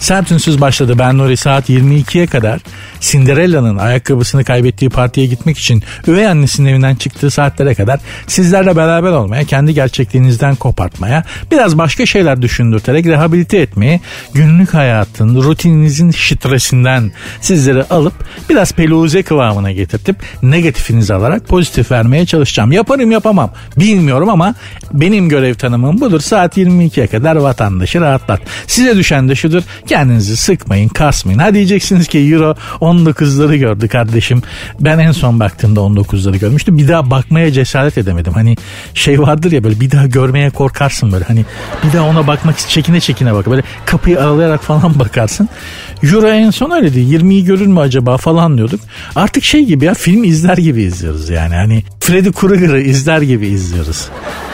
[0.00, 0.94] Sert Ünsüz başladı.
[0.98, 2.60] Ben Nuri saat 22'ye kadar
[3.00, 9.44] Cinderella'nın ayakkabısını kaybettiği partiye gitmek için üvey annesinin evinden çıktığı saatlere kadar sizlerle beraber olmaya,
[9.44, 14.00] kendi gerçekliğinizden kopartmaya, biraz başka şeyler düşündürterek rehabilite etmeye,
[14.34, 18.14] günlük hayatın, rutininizin stresinden sizleri alıp
[18.48, 22.72] biraz peluze kıvamına getirtip negatifinizi alarak pozitif vermeye çalışacağım.
[22.72, 24.54] Yaparım yapamam bilmiyorum ama
[24.92, 26.20] benim görev tanımım budur.
[26.20, 28.40] Saat 22'ye kadar vatandaşı rahatlat.
[28.66, 31.38] Size düşen de şudur kendinizi sıkmayın kasmayın.
[31.38, 34.42] Ha diyeceksiniz ki Euro 19'ları gördü kardeşim.
[34.80, 36.78] Ben en son baktığımda 19'ları görmüştüm.
[36.78, 38.32] Bir daha bakmaya cesaret edemedim.
[38.32, 38.56] Hani
[38.94, 41.24] şey vardır ya böyle bir daha görmeye korkarsın böyle.
[41.24, 41.44] Hani
[41.84, 43.50] bir daha ona bakmak için çekine çekine bak.
[43.50, 45.48] Böyle kapıyı aralayarak falan bakarsın.
[46.02, 46.98] Euro en son öyleydi.
[46.98, 48.80] 20'yi görür mü acaba falan diyorduk.
[49.16, 51.54] Artık şey gibi ya film izler gibi izliyoruz yani.
[51.54, 54.08] Hani Freddy Krueger'ı izler gibi izliyoruz.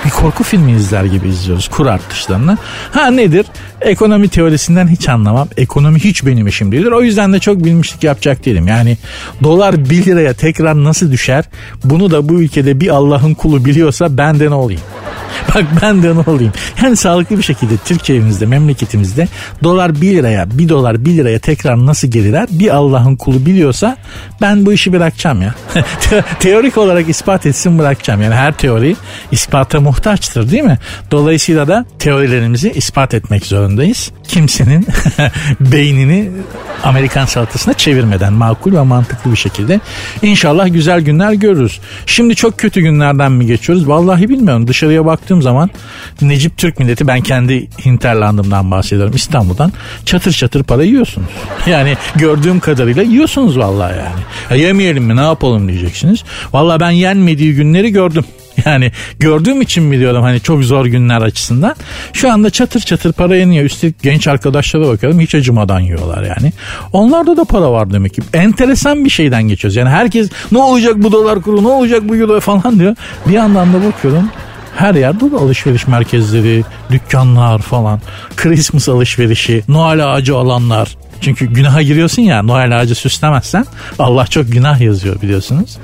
[0.05, 2.59] Bir korku filmi izler gibi izliyoruz kur artışlarını.
[2.93, 3.47] Ha nedir?
[3.85, 5.49] Ekonomi teorisinden hiç anlamam.
[5.57, 6.93] Ekonomi hiç benim işim değildir.
[6.93, 8.69] O yüzden de çok bilmişlik yapacak değilim.
[8.69, 8.97] Yani
[9.43, 11.45] dolar 1 liraya tekrar nasıl düşer?
[11.85, 14.81] Bunu da bu ülkede bir Allah'ın kulu biliyorsa ben de ne olayım?
[15.55, 16.53] Bak ben de ne olayım?
[16.83, 19.29] Yani sağlıklı bir şekilde Türkiye'mizde, memleketimizde
[19.63, 22.47] dolar 1 liraya, 1 dolar 1 liraya tekrar nasıl geriler?
[22.51, 23.97] Bir Allah'ın kulu biliyorsa
[24.41, 25.55] ben bu işi bırakacağım ya.
[26.41, 28.23] Teorik olarak ispat etsin bırakacağım.
[28.23, 28.97] Yani her teori
[29.31, 30.79] ispata muhtaçtır değil mi?
[31.11, 34.11] Dolayısıyla da teorilerimizi ispat etmek zorundayız.
[34.29, 34.87] Kimsenin
[35.61, 36.31] beynini
[36.85, 39.81] Amerikan salatasına çevirmeden makul ve mantıklı bir şekilde.
[40.23, 41.81] İnşallah güzel günler görürüz.
[42.07, 43.89] Şimdi çok kötü günlerden mi geçiyoruz?
[43.89, 44.69] Vallahi bilmiyorum.
[44.69, 45.71] Dışarıya baktığım zaman
[46.23, 49.73] Necip Türk milleti ben kendi Hinterland'ımdan bahsediyorum İstanbul'dan
[50.05, 51.29] çatır çatır para yiyorsunuz.
[51.67, 54.21] Yani gördüğüm kadarıyla yiyorsunuz vallahi yani.
[54.51, 56.25] Ya yemeyelim mi ne yapalım diyeceksiniz.
[56.53, 58.25] Vallahi ben yenmediği günleri gördüm.
[58.67, 61.75] Yani gördüğüm için mi diyorum hani çok zor günler açısından.
[62.13, 63.65] Şu anda çatır çatır para yeniyor.
[63.65, 66.53] Üstelik genç arkadaşlara bakalım hiç acımadan yiyorlar yani.
[66.93, 68.23] Onlarda da para var demek ki.
[68.35, 69.77] Enteresan bir şeyden geçiyoruz.
[69.77, 72.97] Yani herkes ne olacak bu dolar kuru ne olacak bu euro falan diyor.
[73.27, 74.31] Bir yandan da bakıyorum
[74.77, 78.01] her yerde de alışveriş merkezleri, dükkanlar falan,
[78.37, 80.97] Christmas alışverişi, Noel ağacı alanlar.
[81.21, 83.67] Çünkü günaha giriyorsun ya Noel ağacı süslemezsen
[83.99, 85.79] Allah çok günah yazıyor biliyorsunuz.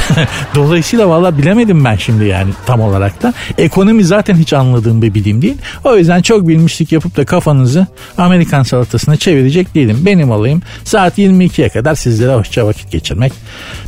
[0.54, 3.34] Dolayısıyla valla bilemedim ben şimdi yani tam olarak da.
[3.58, 5.56] Ekonomi zaten hiç anladığım bir bilim değil.
[5.84, 7.86] O yüzden çok bilmişlik yapıp da kafanızı
[8.18, 9.98] Amerikan salatasına çevirecek değilim.
[10.06, 13.32] Benim olayım saat 22'ye kadar sizlere hoşça vakit geçirmek.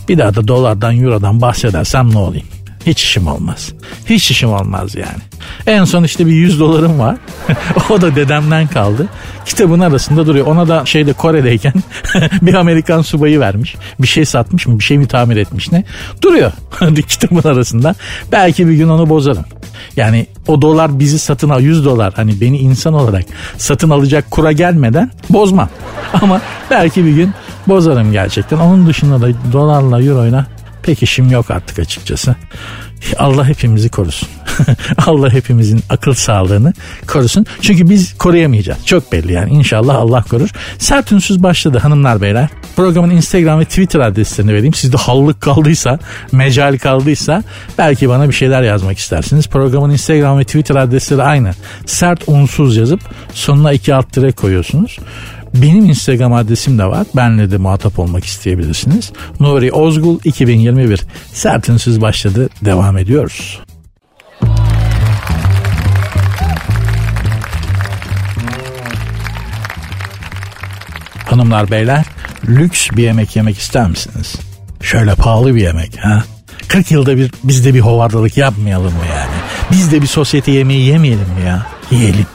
[0.08, 2.46] Bir daha da dolardan eurodan bahsedersem ne olayım?
[2.86, 3.72] Hiç işim olmaz.
[4.06, 5.22] Hiç işim olmaz yani.
[5.66, 7.16] En son işte bir 100 dolarım var.
[7.90, 9.08] o da dedemden kaldı.
[9.46, 10.46] Kitabın arasında duruyor.
[10.46, 11.72] Ona da şeyde Kore'deyken
[12.42, 13.74] bir Amerikan subayı vermiş.
[13.98, 15.84] Bir şey satmış mı bir şey mi tamir etmiş ne.
[16.22, 16.52] Duruyor
[17.08, 17.94] kitabın arasında.
[18.32, 19.44] Belki bir gün onu bozarım.
[19.96, 23.24] Yani o dolar bizi satın al 100 dolar hani beni insan olarak
[23.58, 25.68] satın alacak kura gelmeden bozmam.
[26.22, 26.40] Ama
[26.70, 27.34] belki bir gün
[27.68, 28.58] bozarım gerçekten.
[28.58, 30.46] Onun dışında da dolarla euroyla
[30.84, 32.36] pek işim yok artık açıkçası.
[33.18, 34.28] Allah hepimizi korusun.
[35.06, 36.72] Allah hepimizin akıl sağlığını
[37.06, 37.46] korusun.
[37.60, 38.86] Çünkü biz koruyamayacağız.
[38.86, 39.50] Çok belli yani.
[39.50, 40.48] İnşallah Allah korur.
[40.78, 42.48] Sert ünsüz başladı hanımlar beyler.
[42.76, 44.74] Programın Instagram ve Twitter adreslerini vereyim.
[44.74, 45.98] Sizde hallık kaldıysa,
[46.32, 47.42] mecal kaldıysa
[47.78, 49.48] belki bana bir şeyler yazmak istersiniz.
[49.48, 51.50] Programın Instagram ve Twitter adresleri aynı.
[51.86, 53.00] Sert unsuz yazıp
[53.32, 54.98] sonuna iki alt tire koyuyorsunuz.
[55.54, 57.06] Benim Instagram adresim de var.
[57.16, 59.12] Benle de muhatap olmak isteyebilirsiniz.
[59.40, 61.00] Nuri Ozgul 2021.
[61.32, 62.48] Sertinsiz başladı.
[62.64, 63.60] Devam ediyoruz.
[71.26, 72.04] Hanımlar beyler
[72.48, 74.34] lüks bir yemek yemek ister misiniz?
[74.82, 76.24] Şöyle pahalı bir yemek ha?
[76.68, 79.30] 40 yılda bir biz de bir hovardalık yapmayalım mı yani?
[79.70, 81.66] Biz de bir sosyete yemeği yemeyelim mi ya?
[81.90, 82.26] Yiyelim.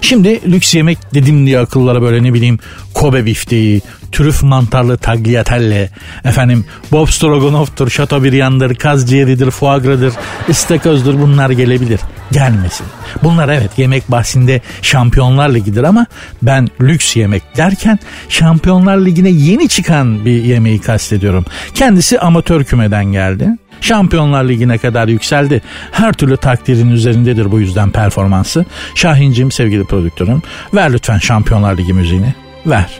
[0.00, 2.58] Şimdi lüks yemek dedim diye akıllara böyle ne bileyim
[2.94, 3.80] Kobe bifteği,
[4.12, 5.90] trüf mantarlı tagliatelle,
[6.24, 10.14] efendim Bob Stroganoff'tur, Chateaubriand'dır, kaz ciğeridir, gras
[10.48, 12.00] istakozdur bunlar gelebilir.
[12.32, 12.86] Gelmesin.
[13.22, 16.06] Bunlar evet yemek bahsinde Şampiyonlar Ligi'dir ama
[16.42, 17.98] ben lüks yemek derken
[18.28, 21.44] Şampiyonlar Ligi'ne yeni çıkan bir yemeği kastediyorum.
[21.74, 23.48] Kendisi amatör kümeden geldi.
[23.80, 25.62] Şampiyonlar Ligi'ne kadar yükseldi.
[25.92, 28.64] Her türlü takdirin üzerindedir bu yüzden performansı.
[28.94, 30.42] Şahincim sevgili prodüktörüm
[30.74, 32.34] ver lütfen Şampiyonlar Ligi müziğini.
[32.66, 32.90] Ver.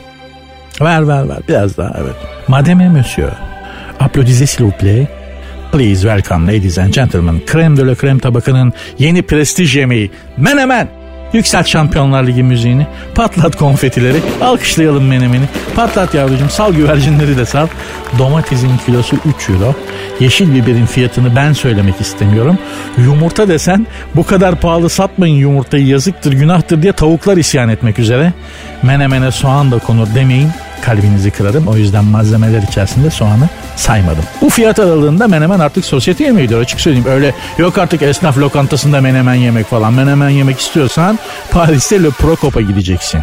[0.81, 2.15] Ver ver ver biraz daha evet.
[2.47, 3.31] Madame monsieur.
[3.99, 5.07] Applaudissez s'il vous plaît.
[5.71, 7.39] Please welcome ladies and gentlemen.
[7.45, 10.11] Krem de la krem tabakının yeni prestij yemeği.
[10.37, 11.00] Menemen.
[11.33, 12.87] Yükselt Şampiyonlar Ligi müziğini.
[13.15, 14.17] Patlat konfetileri.
[14.41, 15.45] Alkışlayalım menemeni.
[15.75, 17.67] Patlat yavrucuğum sal güvercinleri de sal.
[18.19, 19.75] Domatesin kilosu 3 euro.
[20.19, 22.57] Yeşil biberin fiyatını ben söylemek istemiyorum.
[22.97, 28.33] Yumurta desen bu kadar pahalı satmayın yumurtayı yazıktır günahtır diye tavuklar isyan etmek üzere.
[28.83, 30.49] Menemene soğan da konur demeyin
[30.81, 31.67] kalbinizi kırarım.
[31.67, 34.23] O yüzden malzemeler içerisinde soğanı saymadım.
[34.41, 37.07] Bu fiyat aralığında menemen artık sosyete yemeğidir açık söyleyeyim.
[37.09, 39.93] Öyle yok artık esnaf lokantasında menemen yemek falan.
[39.93, 41.19] Menemen yemek istiyorsan
[41.51, 43.21] Paris'te Le Procop'a gideceksin.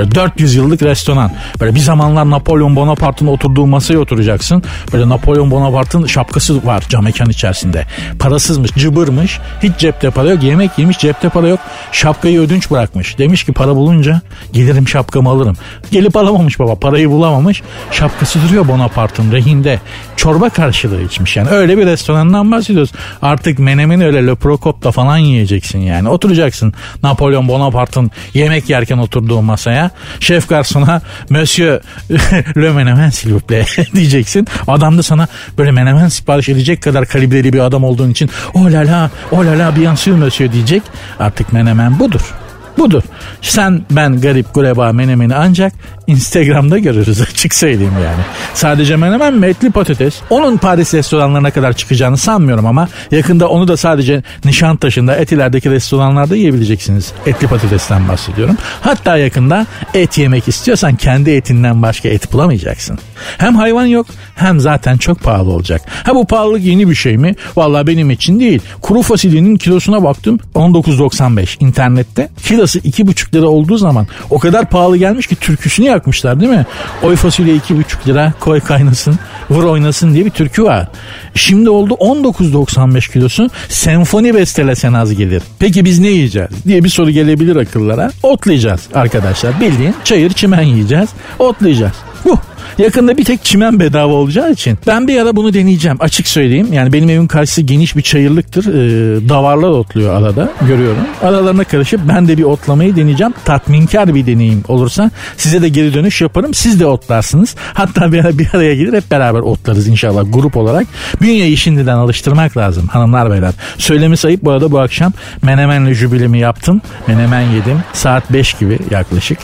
[0.00, 1.32] Böyle 400 yıllık restoran.
[1.60, 4.62] Böyle bir zamanlar Napolyon Bonaparte'ın oturduğu masaya oturacaksın.
[4.92, 7.86] Böyle Napolyon Bonaparte'ın şapkası var cam mekan içerisinde.
[8.18, 9.38] Parasızmış, cıbırmış.
[9.62, 10.42] Hiç cepte para yok.
[10.42, 11.60] Yemek yemiş, cepte para yok.
[11.92, 13.18] Şapkayı ödünç bırakmış.
[13.18, 14.20] Demiş ki para bulunca
[14.52, 15.56] gelirim şapkamı alırım.
[15.90, 16.74] Gelip alamamış baba.
[16.74, 17.62] Parayı bulamamış.
[17.90, 19.80] Şapkası duruyor Bonaparte'ın rehinde.
[20.16, 21.48] Çorba karşılığı içmiş yani.
[21.48, 22.92] Öyle bir restorandan bahsediyoruz.
[23.22, 26.08] Artık menemeni öyle Le Procop'ta falan yiyeceksin yani.
[26.08, 29.89] Oturacaksın Napolyon Bonaparte'ın yemek yerken oturduğu masaya
[30.20, 31.80] Şef garsona Monsieur
[32.56, 34.46] Le Menemen s'il vous plaît diyeceksin.
[34.68, 35.28] Adam da sana
[35.58, 39.58] böyle menemen sipariş edecek kadar kalibreli bir adam olduğun için oh la la oh la
[39.58, 40.82] la bien sûr monsieur diyecek.
[41.18, 42.34] Artık menemen budur.
[42.80, 43.02] Budur.
[43.42, 45.72] Sen ben garip gureba menemeni ancak
[46.06, 48.22] Instagram'da görürüz açık söyleyeyim yani.
[48.54, 50.20] Sadece menemen mi etli patates.
[50.30, 57.12] Onun Paris restoranlarına kadar çıkacağını sanmıyorum ama yakında onu da sadece Nişantaşı'nda etilerdeki restoranlarda yiyebileceksiniz.
[57.26, 58.56] Etli patatesten bahsediyorum.
[58.80, 62.98] Hatta yakında et yemek istiyorsan kendi etinden başka et bulamayacaksın.
[63.38, 65.82] Hem hayvan yok hem zaten çok pahalı olacak.
[66.04, 67.34] Ha bu pahalılık yeni bir şey mi?
[67.56, 68.60] Vallahi benim için değil.
[68.80, 72.28] Kuru fasulyenin kilosuna baktım 19.95 internette.
[72.42, 76.66] Kilosu 2,5 lira olduğu zaman o kadar pahalı gelmiş ki türküsünü yakmışlar değil mi?
[77.02, 79.18] Oy fasulye 2,5 lira koy kaynasın
[79.50, 80.88] vur oynasın diye bir türkü var.
[81.34, 85.42] Şimdi oldu 19.95 kilosu senfoni bestelesen az gelir.
[85.58, 88.10] Peki biz ne yiyeceğiz diye bir soru gelebilir akıllara.
[88.22, 91.08] Otlayacağız arkadaşlar bildiğin çayır çimen yiyeceğiz
[91.38, 92.09] otlayacağız.
[92.24, 92.38] Bu
[92.78, 95.96] Yakında bir tek çimen bedava olacağı için ben bir ara bunu deneyeceğim.
[96.00, 96.72] Açık söyleyeyim.
[96.72, 98.64] Yani benim evim karşısı geniş bir çayırlıktır.
[98.66, 100.50] Ee, davarlar otluyor arada.
[100.68, 101.02] Görüyorum.
[101.22, 103.34] Aralarına karışıp ben de bir otlamayı deneyeceğim.
[103.44, 106.54] Tatminkar bir deneyim olursa size de geri dönüş yaparım.
[106.54, 107.54] Siz de otlarsınız.
[107.74, 110.86] Hatta bir, ara, bir araya gelir hep beraber otlarız inşallah grup olarak.
[111.22, 113.52] Bünyeyi şimdiden alıştırmak lazım hanımlar beyler.
[113.78, 115.12] Söylemi sayıp bu arada bu akşam
[115.42, 116.80] menemenle jübilemi yaptım.
[117.06, 117.78] Menemen yedim.
[117.92, 119.38] Saat 5 gibi yaklaşık.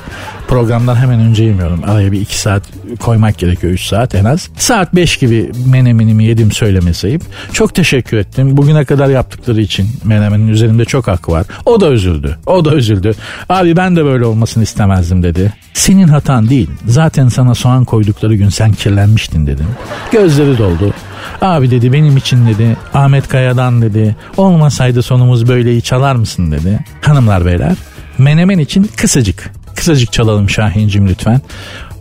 [0.49, 1.81] Programdan hemen önce yemiyorum.
[1.85, 2.63] Araya bir 2 saat
[3.01, 4.49] koymak gerekiyor 3 saat en az.
[4.59, 7.23] Saat 5 gibi menemenimi yedim söyleme sayıp.
[7.53, 8.57] Çok teşekkür ettim.
[8.57, 11.47] Bugüne kadar yaptıkları için menemenin üzerinde çok hakkı var.
[11.65, 12.37] O da üzüldü.
[12.47, 13.13] O da üzüldü.
[13.49, 15.53] Abi ben de böyle olmasını istemezdim dedi.
[15.75, 16.71] Senin hatan değil.
[16.87, 19.67] Zaten sana soğan koydukları gün sen kirlenmiştin dedim.
[20.13, 20.95] Gözleri doldu.
[21.41, 26.85] Abi dedi benim için dedi Ahmet Kaya'dan dedi olmasaydı sonumuz böyleyi çalar mısın dedi.
[27.01, 27.77] Hanımlar beyler
[28.19, 31.41] menemen için kısacık kısacık çalalım Şahin'cim lütfen.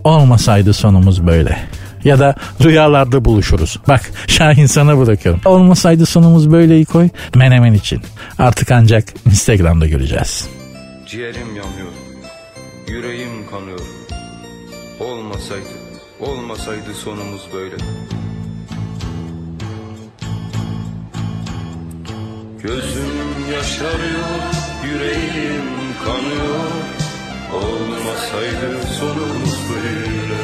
[0.04, 1.57] Olmasaydı sonumuz böyle.
[2.04, 3.80] Ya da rüyalarda buluşuruz.
[3.88, 5.42] Bak Şahin sana bırakıyorum.
[5.45, 7.10] Olmasaydı sonumuz böyleyi koy.
[7.36, 8.01] Menemen için.
[8.39, 10.48] Artık ancak Instagram'da göreceğiz.
[11.07, 11.92] Ciğerim yanıyor.
[12.88, 13.80] Yüreğim kanıyor.
[15.00, 15.66] Olmasaydı,
[16.19, 17.75] olmasaydı sonumuz böyle.
[22.64, 24.40] Gözüm yaşarıyor,
[24.85, 25.66] yüreğim
[26.06, 27.05] kanıyor.
[27.56, 30.42] Olmasaydı sonumuz böyle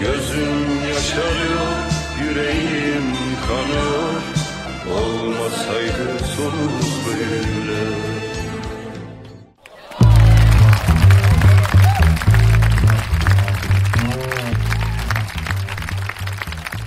[0.00, 1.70] Gözüm yaşarıyor,
[2.22, 3.04] yüreğim
[3.48, 4.22] kanıyor
[4.94, 7.40] Olmasaydı sonumuz böyle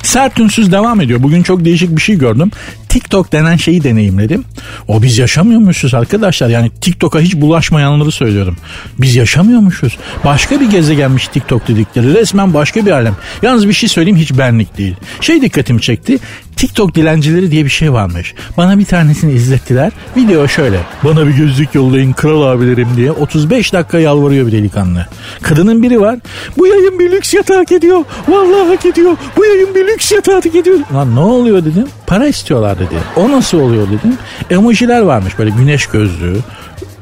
[0.03, 1.23] Sert ünsüz devam ediyor.
[1.23, 2.51] Bugün çok değişik bir şey gördüm.
[2.93, 4.43] TikTok denen şeyi deneyimledim.
[4.87, 6.49] O biz yaşamıyormuşuz arkadaşlar.
[6.49, 8.57] Yani TikTok'a hiç bulaşmayanları söylüyorum.
[8.99, 9.97] Biz yaşamıyormuşuz.
[10.25, 12.13] Başka bir gezegenmiş TikTok dedikleri.
[12.13, 13.15] Resmen başka bir alem.
[13.41, 14.95] Yalnız bir şey söyleyeyim hiç benlik değil.
[15.21, 16.19] Şey dikkatimi çekti.
[16.55, 18.33] TikTok dilencileri diye bir şey varmış.
[18.57, 19.91] Bana bir tanesini izlettiler.
[20.17, 20.79] Video şöyle.
[21.03, 25.07] Bana bir gözlük yollayın kral abilerim diye 35 dakika yalvarıyor bir delikanlı.
[25.41, 26.19] Kadının biri var.
[26.57, 28.03] Bu yayın bir lüks yatağı hak ediyor.
[28.27, 29.17] Vallahi hak ediyor.
[29.37, 30.79] Bu yayın bir lüks yatağı hak ediyor.
[30.93, 31.87] Lan ne oluyor dedim.
[32.07, 32.99] Para istiyorlar dedi.
[33.15, 34.17] O nasıl oluyor dedim.
[34.49, 36.37] Emojiler varmış böyle güneş gözlüğü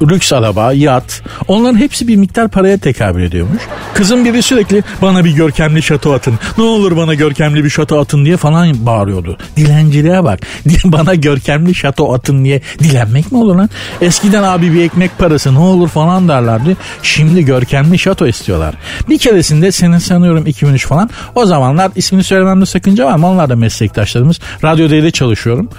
[0.10, 3.62] lüks araba, yat onların hepsi bir miktar paraya tekabül ediyormuş.
[3.94, 6.40] Kızın biri sürekli bana bir görkemli şato atın.
[6.58, 9.38] Ne olur bana görkemli bir şato atın diye falan bağırıyordu.
[9.58, 10.40] Dilenciliğe bak.
[10.86, 13.70] bana görkemli şato atın diye dilenmek mi olur lan?
[14.02, 16.78] Eskiden abi bir ekmek parası ne olur falan derlerdi.
[17.04, 18.76] Şimdi görkemli şato istiyorlar.
[19.10, 21.10] Bir keresinde senin sanıyorum 2003 falan.
[21.36, 23.18] O zamanlar ismini söylememde sakınca var?
[23.32, 24.40] Onlar da meslektaşlarımız.
[24.64, 25.70] Radyo D'de çalışıyorum.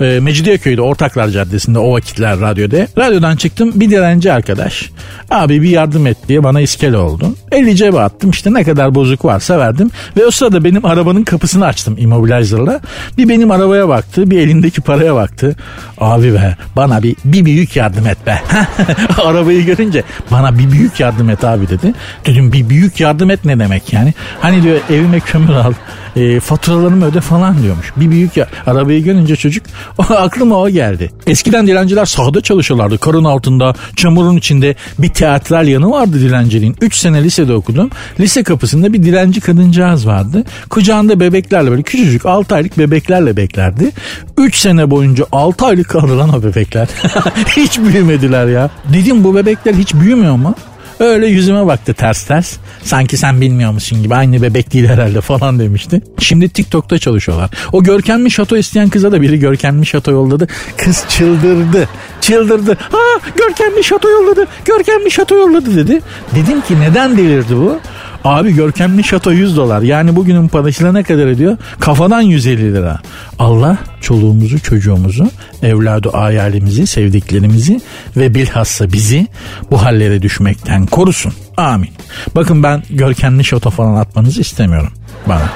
[0.00, 2.86] Ee, Mecidiyeköy'de Ortaklar Caddesi'nde o vakitler radyoda.
[2.98, 4.90] Radyodan çıktım bir direnci arkadaş.
[5.30, 7.34] Abi bir yardım et diye bana iskele oldu.
[7.52, 9.90] 50 cebe attım işte ne kadar bozuk varsa verdim.
[10.16, 12.80] Ve o sırada benim arabanın kapısını açtım immobilizerla.
[13.18, 15.56] Bir benim arabaya baktı bir elindeki paraya baktı.
[15.98, 18.42] Abi be bana bir, bir büyük yardım et be.
[19.24, 21.94] Arabayı görünce bana bir büyük yardım et abi dedi.
[22.26, 24.14] Dedim bir büyük yardım et ne demek yani?
[24.40, 25.72] Hani diyor evime kömür al
[26.16, 27.92] e, faturalarımı öde falan diyormuş.
[27.96, 29.66] Bir büyük ya, arabayı görünce çocuk
[29.98, 31.10] o, aklıma o geldi.
[31.26, 32.98] Eskiden dilenciler sahada çalışırlardı.
[32.98, 36.76] Karın altında, çamurun içinde bir teatral yanı vardı dilenciliğin.
[36.80, 37.90] 3 sene lisede okudum.
[38.20, 40.44] Lise kapısında bir dilenci kadıncağız vardı.
[40.70, 43.90] Kucağında bebeklerle böyle küçücük 6 aylık bebeklerle beklerdi.
[44.38, 46.88] 3 sene boyunca 6 aylık kaldı lan o bebekler.
[47.56, 48.70] hiç büyümediler ya.
[48.92, 50.54] Dedim bu bebekler hiç büyümüyor mu?
[51.02, 52.56] Öyle yüzüme baktı ters ters.
[52.82, 56.00] Sanki sen bilmiyor musun gibi aynı bebek değil herhalde falan demişti.
[56.18, 57.50] Şimdi TikTok'ta çalışıyorlar.
[57.72, 60.48] O görkemli şato isteyen kıza da biri görkemli şato yolladı.
[60.76, 61.88] Kız çıldırdı.
[62.20, 62.76] Çıldırdı.
[62.80, 62.98] Ha
[63.36, 64.46] görkemli şato yolladı.
[64.64, 66.00] Görkemli şato yolladı dedi.
[66.34, 67.78] Dedim ki neden delirdi bu?
[68.24, 69.82] Abi görkemli şato 100 dolar.
[69.82, 71.56] Yani bugünün parasıyla ne kadar ediyor?
[71.80, 73.00] Kafadan 150 lira.
[73.38, 75.30] Allah çoluğumuzu, çocuğumuzu,
[75.62, 77.80] evladı ayalimizi, sevdiklerimizi
[78.16, 79.26] ve bilhassa bizi
[79.70, 81.32] bu hallere düşmekten korusun.
[81.56, 81.90] Amin.
[82.34, 84.92] Bakın ben görkemli şato falan atmanızı istemiyorum
[85.26, 85.48] bana.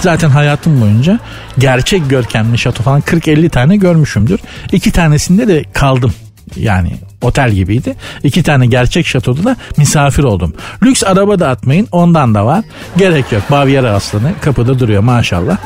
[0.00, 1.20] Zaten hayatım boyunca
[1.58, 4.40] gerçek görkemli şato falan 40-50 tane görmüşümdür.
[4.72, 6.12] İki tanesinde de kaldım.
[6.56, 7.96] Yani otel gibiydi.
[8.22, 10.54] İki tane gerçek şatoda da misafir oldum.
[10.82, 12.64] Lüks araba da atmayın ondan da var.
[12.96, 13.42] Gerek yok.
[13.50, 15.58] Bavyera aslanı kapıda duruyor maşallah.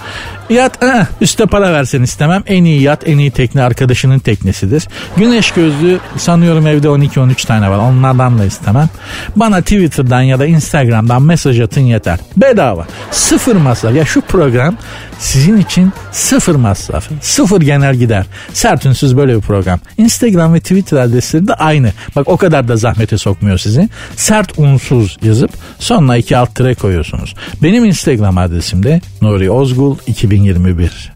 [0.51, 2.43] Yat eh, üste para versen istemem.
[2.47, 4.89] En iyi yat en iyi tekne arkadaşının teknesidir.
[5.17, 7.79] Güneş gözlüğü sanıyorum evde 12-13 tane var.
[7.79, 8.89] Onlardan da istemem.
[9.37, 12.19] Bana Twitter'dan ya da Instagram'dan mesaj atın yeter.
[12.37, 12.87] Bedava.
[13.11, 13.95] Sıfır masraf.
[13.95, 14.77] Ya şu program
[15.19, 17.09] sizin için sıfır masraf.
[17.21, 18.27] Sıfır genel gider.
[18.53, 19.81] Sert ünsüz böyle bir program.
[19.99, 21.93] Instagram ve Twitter adresleri de aynı.
[22.17, 23.89] Bak o kadar da zahmete sokmuyor sizi.
[24.17, 27.35] Sert unsuz yazıp sonuna iki alt tire koyuyorsunuz.
[27.63, 31.13] Benim Instagram adresim de Nuri Ozgul 2021.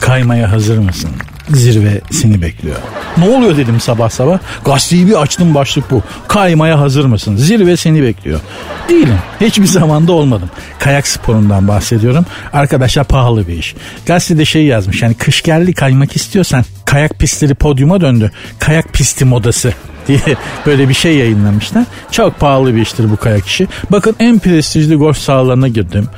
[0.00, 1.10] Kaymaya hazır mısın?
[1.50, 2.76] Zirve seni bekliyor.
[3.18, 4.38] Ne oluyor dedim sabah sabah.
[4.64, 6.02] Gazeteyi bir açtım başlık bu.
[6.28, 7.36] Kaymaya hazır mısın?
[7.36, 8.40] Zirve seni bekliyor.
[8.88, 9.18] Değilim.
[9.40, 10.50] Hiçbir zamanda olmadım.
[10.78, 12.26] Kayak sporundan bahsediyorum.
[12.52, 13.74] Arkadaşlar pahalı bir iş.
[14.06, 18.30] Gazetede şey yazmış yani kış geldi kaymak istiyorsan kayak pistleri podyuma döndü.
[18.58, 19.72] Kayak pisti modası
[20.08, 20.36] diye
[20.66, 21.84] böyle bir şey yayınlamışlar.
[22.10, 23.68] Çok pahalı bir iştir bu kayak işi.
[23.90, 26.08] Bakın en prestijli golf sahalarına girdim.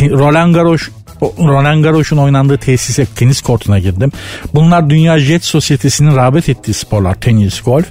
[0.00, 0.88] Roland Garros
[1.22, 4.12] Roland Garros'un oynandığı tesise tenis kortuna girdim.
[4.54, 7.14] Bunlar Dünya Jet Sosyetesi'nin rağbet ettiği sporlar.
[7.14, 7.86] Tenis, golf.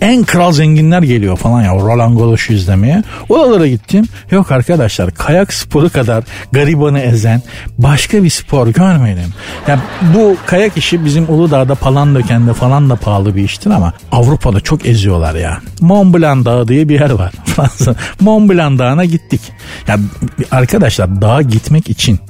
[0.00, 3.02] En kral zenginler geliyor falan ya Roland Garros'u izlemeye.
[3.28, 4.04] Oralara gittim.
[4.30, 7.42] Yok arkadaşlar kayak sporu kadar garibanı ezen
[7.78, 9.34] başka bir spor görmedim.
[9.68, 9.80] Ya
[10.14, 15.34] bu kayak işi bizim Uludağ'da Palandöken'de falan da pahalı bir iştir ama Avrupa'da çok eziyorlar
[15.34, 15.58] ya.
[15.80, 17.32] Mont Blanc Dağı diye bir yer var.
[18.20, 19.40] Mont Blanc Dağı'na gittik.
[19.88, 19.98] Ya
[20.50, 22.20] arkadaşlar dağa gitmek için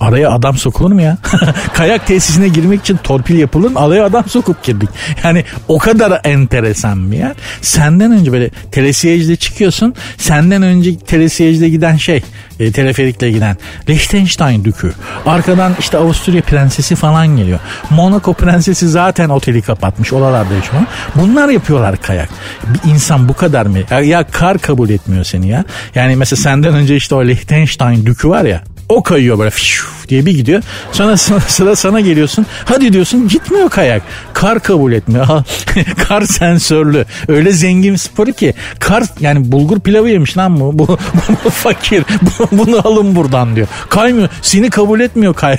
[0.00, 1.16] Araya adam sokulur mu ya?
[1.74, 3.80] Kayak tesisine girmek için torpil yapılır mı?
[3.80, 4.88] Araya adam sokup girdik.
[5.24, 7.32] Yani o kadar enteresan bir yer.
[7.62, 9.94] Senden önce böyle telesiyejde çıkıyorsun.
[10.18, 12.22] Senden önce telesiyejde giden şey
[12.60, 13.56] e, teleferikle giden
[13.88, 14.92] Liechtenstein dükü.
[15.26, 17.58] Arkadan işte Avusturya prensesi falan geliyor.
[17.90, 20.12] Monaco prensesi zaten oteli kapatmış.
[20.12, 20.82] Oralarda yaşıyor.
[21.14, 22.28] Bunlar yapıyorlar kayak.
[22.64, 23.78] Bir insan bu kadar mı?
[23.90, 25.64] Ya, ya kar kabul etmiyor seni ya.
[25.94, 30.26] Yani mesela senden önce işte o Liechtenstein dükü var ya o kayıyor böyle fiş diye
[30.26, 30.62] bir gidiyor.
[30.92, 32.46] Sonra sıra, sıra sana geliyorsun.
[32.64, 34.02] Hadi diyorsun gitmiyor kayak.
[34.32, 35.26] Kar kabul etmiyor.
[36.08, 37.04] kar sensörlü.
[37.28, 40.60] Öyle zengin sporu ki kar yani bulgur pilavı yemiş lan.
[40.60, 40.98] Bu, bu,
[41.44, 42.04] bu fakir.
[42.22, 43.66] Bu, bunu alın buradan diyor.
[43.88, 44.28] Kaymıyor.
[44.42, 45.58] Seni kabul etmiyor kaya.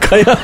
[0.00, 0.36] kaya.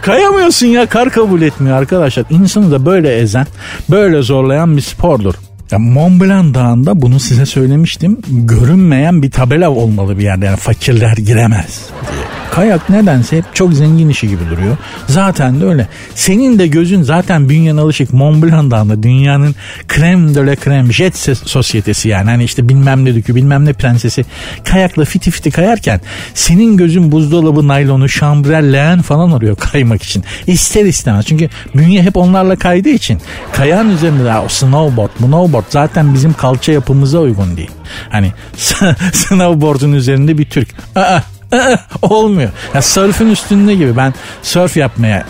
[0.00, 2.24] Kayamıyorsun ya kar kabul etmiyor arkadaşlar.
[2.30, 3.46] İnsanı da böyle ezen,
[3.90, 5.34] böyle zorlayan bir spordur.
[5.70, 8.18] Ya Mont Blanc Dağı'nda bunu size söylemiştim.
[8.28, 10.44] Görünmeyen bir tabela olmalı bir yerde.
[10.44, 12.24] Yani fakirler giremez diye.
[12.50, 14.76] Kayak nedense hep çok zengin işi gibi duruyor.
[15.06, 15.88] Zaten de öyle.
[16.14, 19.54] Senin de gözün zaten bünyen alışık Mont Blanc Dağı'nda dünyanın
[19.88, 22.30] krem de la krem jet sosyetesi yani.
[22.30, 24.24] Hani işte bilmem ne dükü bilmem ne prensesi
[24.64, 26.00] kayakla fiti fiti kayarken
[26.34, 30.24] senin gözün buzdolabı naylonu şambrel leğen falan arıyor kaymak için.
[30.46, 31.26] İster istemez.
[31.26, 33.20] Çünkü bünye hep onlarla kaydığı için
[33.52, 37.70] kayağın üzerinde de o snowboard, snowboard zaten bizim kalça yapımıza uygun değil.
[38.10, 38.32] Hani
[39.12, 40.68] snowboard'un üzerinde bir Türk.
[40.96, 41.20] Aa,
[42.02, 42.50] olmuyor.
[42.74, 45.26] Ya sörfün üstünde gibi ben sörf yapmaya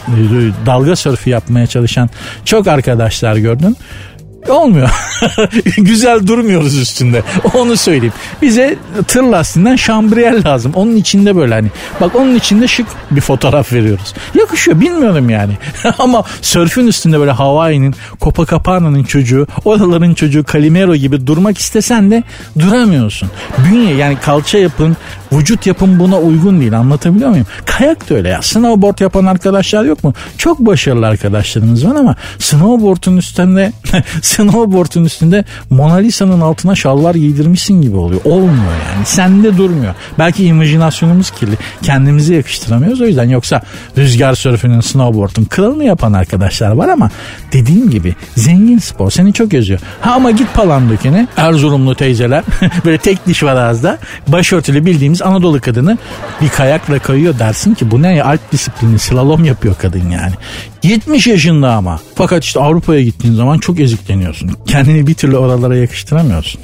[0.67, 2.11] dalga sörfü yapmaya çalışan
[2.45, 3.77] çok arkadaşlar gördüm.
[4.49, 4.91] Olmuyor.
[5.77, 7.23] Güzel durmuyoruz üstünde.
[7.55, 8.13] Onu söyleyeyim.
[8.43, 8.77] Bize
[9.09, 10.73] tır lastiğinden şambriyel lazım.
[10.75, 11.69] Onun içinde böyle hani.
[12.01, 14.15] Bak onun içinde şık bir fotoğraf veriyoruz.
[14.35, 15.53] Yakışıyor bilmiyorum yani.
[15.99, 22.23] Ama sörfün üstünde böyle Hawaii'nin Copacabana'nın çocuğu, oraların çocuğu Calimero gibi durmak istesen de
[22.59, 23.31] duramıyorsun.
[23.59, 24.97] Bünye yani kalça yapın,
[25.33, 26.79] vücut yapın buna uygun değil.
[26.79, 27.47] Anlatabiliyor muyum?
[27.65, 28.43] Kayak da öyle ya.
[28.43, 30.15] Snowboard yapan arkadaşlar yok mu?
[30.39, 33.73] Çok başarılı arkadaşlarımız var ama snowboard'un üstünde
[34.23, 38.21] snowboard'un üstünde Mona Lisa'nın altına şalvar giydirmişsin gibi oluyor.
[38.25, 39.07] Olmuyor yani.
[39.07, 39.95] Sende durmuyor.
[40.19, 41.57] Belki imajinasyonumuz kirli.
[41.83, 43.29] Kendimizi yakıştıramıyoruz o yüzden.
[43.29, 43.63] Yoksa
[43.99, 47.11] rüzgar sörfünün, snowboard'un kralını yapan arkadaşlar var ama
[47.53, 49.11] dediğim gibi zengin spor.
[49.11, 49.81] Seni çok özüyor.
[50.01, 52.45] Ha ama git Palandöken'e Erzurumlu teyzeler
[52.85, 55.99] böyle tek diş var ağızda başörtülü bildiğimiz Anadolu kadını
[56.41, 60.33] bir kayakla kayıyor dersin ki bu ne ya alp disiplini slalom yapıyor kadın yani.
[60.83, 62.01] 70 yaşında ama.
[62.15, 64.51] Fakat işte Avrupa'ya gittiğin zaman çok ezikleniyorsun.
[64.67, 66.61] Kendini bir türlü oralara yakıştıramıyorsun.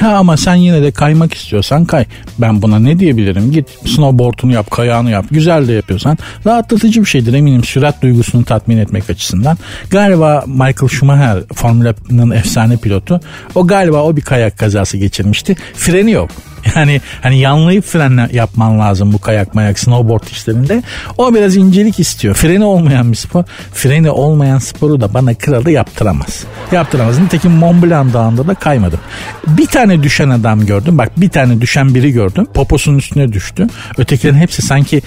[0.00, 2.04] Ha ama sen yine de kaymak istiyorsan kay.
[2.38, 3.52] Ben buna ne diyebilirim?
[3.52, 5.24] Git snowboard'unu yap, kayağını yap.
[5.30, 9.58] Güzel de yapıyorsan rahatlatıcı bir şeydir eminim sürat duygusunu tatmin etmek açısından.
[9.90, 13.20] Galiba Michael Schumacher Formula 1'ın efsane pilotu.
[13.54, 15.56] O galiba o bir kayak kazası geçirmişti.
[15.74, 16.30] Freni yok.
[16.76, 20.82] Yani hani yanlayıp fren yapman lazım bu kayak mayak snowboard işlerinde.
[21.18, 22.34] O biraz incelik istiyor.
[22.34, 23.44] Freni olmayan bir spor.
[23.72, 26.44] Freni olmayan sporu da bana kralı yaptıramaz.
[26.72, 27.18] Yaptıramaz.
[27.18, 29.00] Nitekim Mont Blanc dağında da kaymadım.
[29.46, 30.98] Bir tane düşen adam gördüm.
[30.98, 32.46] Bak bir tane düşen biri gördüm.
[32.54, 33.66] Poposunun üstüne düştü.
[33.98, 35.02] Ötekilerin hepsi sanki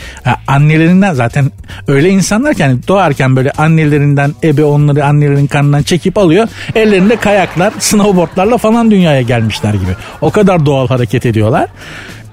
[0.48, 1.52] annelerinden zaten
[1.88, 6.48] öyle insanlar ki yani doğarken böyle annelerinden ebe onları annelerin karnından çekip alıyor.
[6.76, 9.96] Ellerinde kayaklar, snowboardlarla falan dünyaya gelmişler gibi.
[10.22, 11.70] O kadar doğal hareket ediyor diyorlar.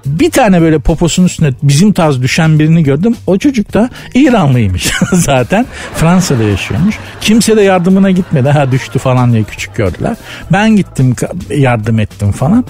[0.07, 3.16] Bir tane böyle poposunun üstüne bizim tarz düşen birini gördüm.
[3.26, 5.66] O çocuk da İranlıymış zaten.
[5.95, 6.95] Fransa'da yaşıyormuş.
[7.21, 8.49] Kimse de yardımına gitmedi.
[8.49, 10.16] Ha düştü falan diye küçük gördüler.
[10.52, 11.14] Ben gittim
[11.57, 12.64] yardım ettim falan.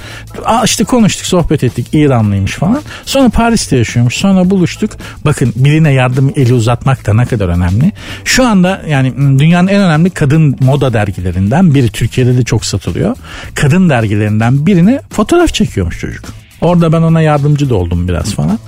[0.45, 1.87] Aa, işte konuştuk sohbet ettik.
[1.93, 2.83] İranlıymış falan.
[3.05, 4.15] Sonra Paris'te yaşıyormuş.
[4.15, 4.91] Sonra buluştuk.
[5.25, 7.93] Bakın birine yardım eli uzatmak da ne kadar önemli.
[8.25, 11.89] Şu anda yani dünyanın en önemli kadın moda dergilerinden biri.
[11.89, 13.17] Türkiye'de de çok satılıyor.
[13.55, 16.25] Kadın dergilerinden birine fotoğraf çekiyormuş çocuk.
[16.61, 18.59] Orada ben ona yardımcı da oldum biraz falan.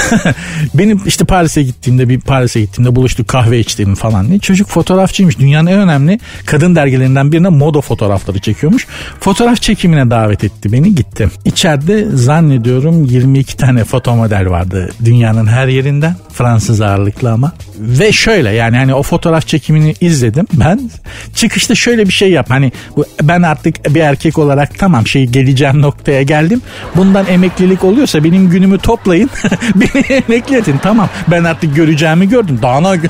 [0.74, 4.38] Benim işte Paris'e gittiğimde bir Paris'e gittiğimde buluştuk kahve içtiğim falan diye.
[4.38, 5.38] Çocuk fotoğrafçıymış.
[5.38, 8.86] Dünyanın en önemli kadın dergilerinden birine moda fotoğrafları çekiyormuş.
[9.20, 11.30] Fotoğraf çekimine davet etti beni gittim.
[11.44, 16.16] İçeride zannediyorum 22 tane foto model vardı dünyanın her yerinden.
[16.40, 17.52] Fransız ağırlıklı ama.
[17.78, 20.90] Ve şöyle yani hani o fotoğraf çekimini izledim ben.
[21.34, 22.46] Çıkışta şöyle bir şey yap.
[22.50, 26.62] Hani bu, ben artık bir erkek olarak tamam şey geleceğim noktaya geldim.
[26.96, 29.30] Bundan emeklilik oluyorsa benim günümü toplayın.
[29.74, 30.76] beni emekli edin.
[30.82, 32.58] Tamam ben artık göreceğimi gördüm.
[32.62, 32.88] Daha ne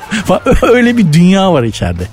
[0.63, 2.05] öyle bir dünya var içeride.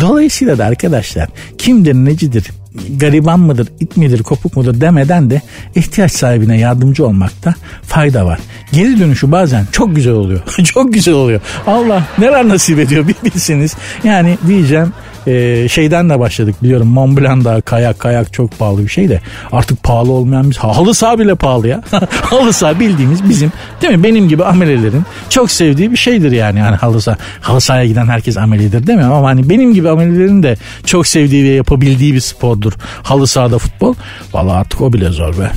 [0.00, 2.61] Dolayısıyla da arkadaşlar kimdir necidir
[2.96, 5.42] gariban mıdır, it midir, kopuk mudur demeden de
[5.74, 8.40] ihtiyaç sahibine yardımcı olmakta fayda var.
[8.72, 10.40] Geri dönüşü bazen çok güzel oluyor.
[10.64, 11.40] çok güzel oluyor.
[11.66, 13.74] Allah neler nasip ediyor bir bilsiniz.
[14.04, 14.92] Yani diyeceğim
[15.26, 19.20] e, şeyden de başladık biliyorum Mont Blanc'da kayak kayak çok pahalı bir şey de
[19.52, 21.82] artık pahalı olmayan bir halı saha bile pahalı ya.
[22.22, 26.58] halı saha bildiğimiz bizim değil mi benim gibi amelelerin çok sevdiği bir şeydir yani.
[26.58, 29.04] yani halı saha halı sahaya giden herkes amelidir değil mi?
[29.04, 30.56] Ama hani benim gibi amelelerin de
[30.86, 33.94] çok sevdiği ve yapabildiği bir spordur halı sahada futbol.
[34.32, 35.50] Vallahi artık o bile zor be.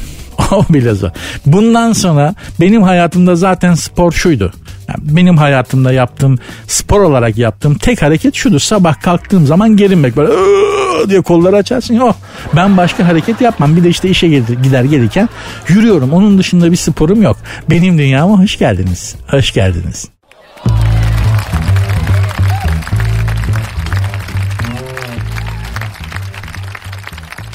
[0.52, 1.10] o bile zor.
[1.46, 4.54] Bundan sonra benim hayatımda zaten spor şuydu.
[4.98, 8.60] Benim hayatımda yaptığım spor olarak yaptığım tek hareket şudur.
[8.60, 10.32] Sabah kalktığım zaman gerinmek böyle
[11.10, 12.00] diye kolları açarsın.
[12.00, 12.14] Oh,
[12.56, 13.76] ben başka hareket yapmam.
[13.76, 15.30] Bir de işte işe gider gelirken
[15.68, 16.14] yürüyorum.
[16.14, 17.38] Onun dışında bir sporum yok.
[17.70, 19.16] Benim dünyama hoş geldiniz.
[19.28, 20.15] Hoş geldiniz.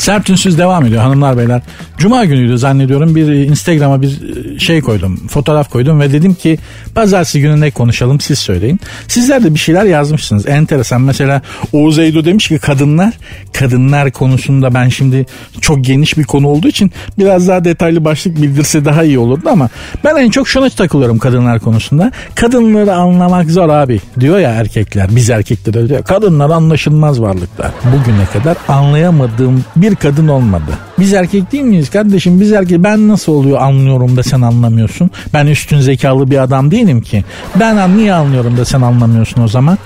[0.00, 1.62] Sert Ünsüz devam ediyor hanımlar beyler.
[1.98, 4.18] Cuma günüydü zannediyorum bir Instagram'a bir
[4.58, 5.16] şey koydum.
[5.28, 6.58] Fotoğraf koydum ve dedim ki
[6.94, 8.80] pazartesi günü ne konuşalım siz söyleyin.
[9.08, 10.46] Sizler de bir şeyler yazmışsınız.
[10.46, 13.14] Enteresan mesela Oğuz Eydo demiş ki kadınlar
[13.52, 15.26] kadınlar konusunda ben şimdi
[15.60, 19.68] çok geniş bir konu olduğu için biraz daha detaylı başlık bildirse daha iyi olurdu ama
[20.04, 22.12] ben en çok şuna takılıyorum kadınlar konusunda.
[22.34, 25.08] Kadınları anlamak zor abi diyor ya erkekler.
[25.16, 26.02] Biz erkekler öyle diyor.
[26.02, 27.70] Kadınlar anlaşılmaz varlıklar.
[27.84, 30.70] Bugüne kadar anlayamadığım bir kadın olmadı.
[30.98, 32.40] Biz erkek değil miyiz kardeşim?
[32.40, 32.84] Biz erkek.
[32.84, 35.10] Ben nasıl oluyor anlıyorum da sen anlamıyorsun?
[35.34, 37.24] Ben üstün zekalı bir adam değilim ki.
[37.60, 39.78] Ben niye anlıyorum da sen anlamıyorsun o zaman?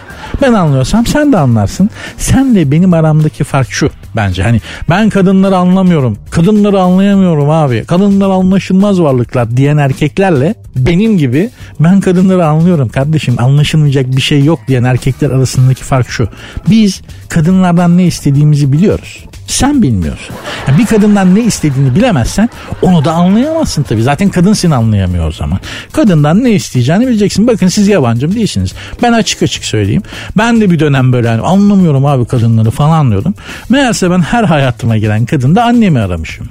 [0.43, 1.91] Ben anlıyorsam sen de anlarsın.
[2.19, 4.43] Sen de benim aramdaki fark şu bence.
[4.43, 6.19] Hani ben kadınları anlamıyorum.
[6.31, 7.85] Kadınları anlayamıyorum abi.
[7.85, 13.35] Kadınlar anlaşılmaz varlıklar diyen erkeklerle benim gibi ben kadınları anlıyorum kardeşim.
[13.39, 16.29] Anlaşılmayacak bir şey yok diyen erkekler arasındaki fark şu.
[16.71, 19.25] Biz kadınlardan ne istediğimizi biliyoruz.
[19.47, 20.37] Sen bilmiyorsun.
[20.69, 22.49] Ya bir kadından ne istediğini bilemezsen
[22.83, 24.03] onu da anlayamazsın tabii.
[24.03, 25.59] Zaten kadın seni anlayamıyor o zaman.
[25.93, 27.47] Kadından ne isteyeceğini bileceksin.
[27.47, 28.75] Bakın siz yabancım değilsiniz.
[29.03, 30.03] Ben açık açık söyleyeyim.
[30.39, 33.35] Ben de bir dönem böyle hani anlamıyorum abi kadınları falan diyordum.
[33.69, 36.49] Meğerse ben her hayatıma giren kadında annemi aramışım.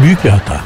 [0.00, 0.60] Büyük bir hata.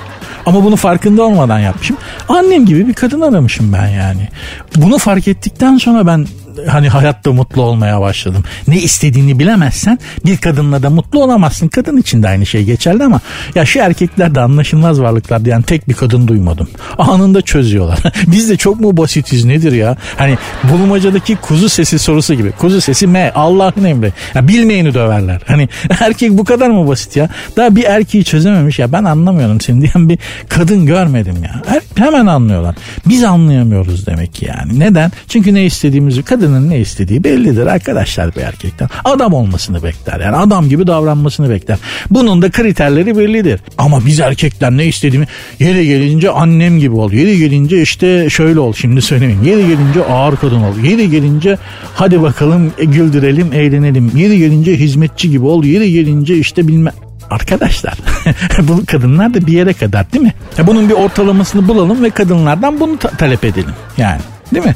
[0.47, 1.97] Ama bunu farkında olmadan yapmışım.
[2.29, 4.29] Annem gibi bir kadın aramışım ben yani.
[4.77, 6.27] Bunu fark ettikten sonra ben
[6.66, 8.44] hani hayatta mutlu olmaya başladım.
[8.68, 11.68] Ne istediğini bilemezsen bir kadınla da mutlu olamazsın.
[11.68, 13.21] Kadın için de aynı şey geçerli ama
[13.55, 16.68] ya şu erkekler de anlaşılmaz varlıklar diyen tek bir kadın duymadım.
[16.99, 17.99] Anında çözüyorlar.
[18.27, 19.97] Biz de çok mu basitiz nedir ya?
[20.16, 20.38] Hani
[20.73, 22.53] bulmacadaki kuzu sesi sorusu gibi.
[22.53, 24.12] Kuzu sesi M Allah'ın emri.
[24.35, 25.40] Ya bilmeyeni döverler.
[25.47, 25.68] Hani
[26.01, 27.29] erkek bu kadar mı basit ya?
[27.57, 30.18] Daha bir erkeği çözememiş ya ben anlamıyorum seni diyen bir
[30.49, 31.62] kadın görmedim ya.
[31.94, 32.77] Hemen anlıyorlar.
[33.07, 34.79] Biz anlayamıyoruz demek ki yani.
[34.79, 35.12] Neden?
[35.29, 38.89] Çünkü ne istediğimizi kadının ne istediği bellidir arkadaşlar bir erkekten.
[39.05, 41.79] Adam olmasını bekler yani adam gibi davranmasını bekler.
[42.11, 43.61] Bunun da kriterleri bellidir.
[43.79, 45.27] Ama biz erkekler ne istediğimi
[45.59, 47.13] yere gelince annem gibi ol.
[47.13, 49.45] Yere gelince işte şöyle ol şimdi söylemeyeyim.
[49.45, 50.79] Yere gelince ağır kadın ol.
[50.85, 51.59] Yere gelince
[51.95, 54.13] hadi bakalım e, güldürelim eğlenelim.
[54.17, 55.65] Yere gelince hizmetçi gibi ol.
[55.65, 56.93] Yere gelince işte bilmem
[57.31, 57.95] Arkadaşlar
[58.59, 60.35] bu kadınlar da bir yere kadar değil mi?
[60.59, 63.75] Ya bunun bir ortalamasını bulalım ve kadınlardan bunu ta- talep edelim.
[63.97, 64.21] Yani
[64.55, 64.75] değil mi?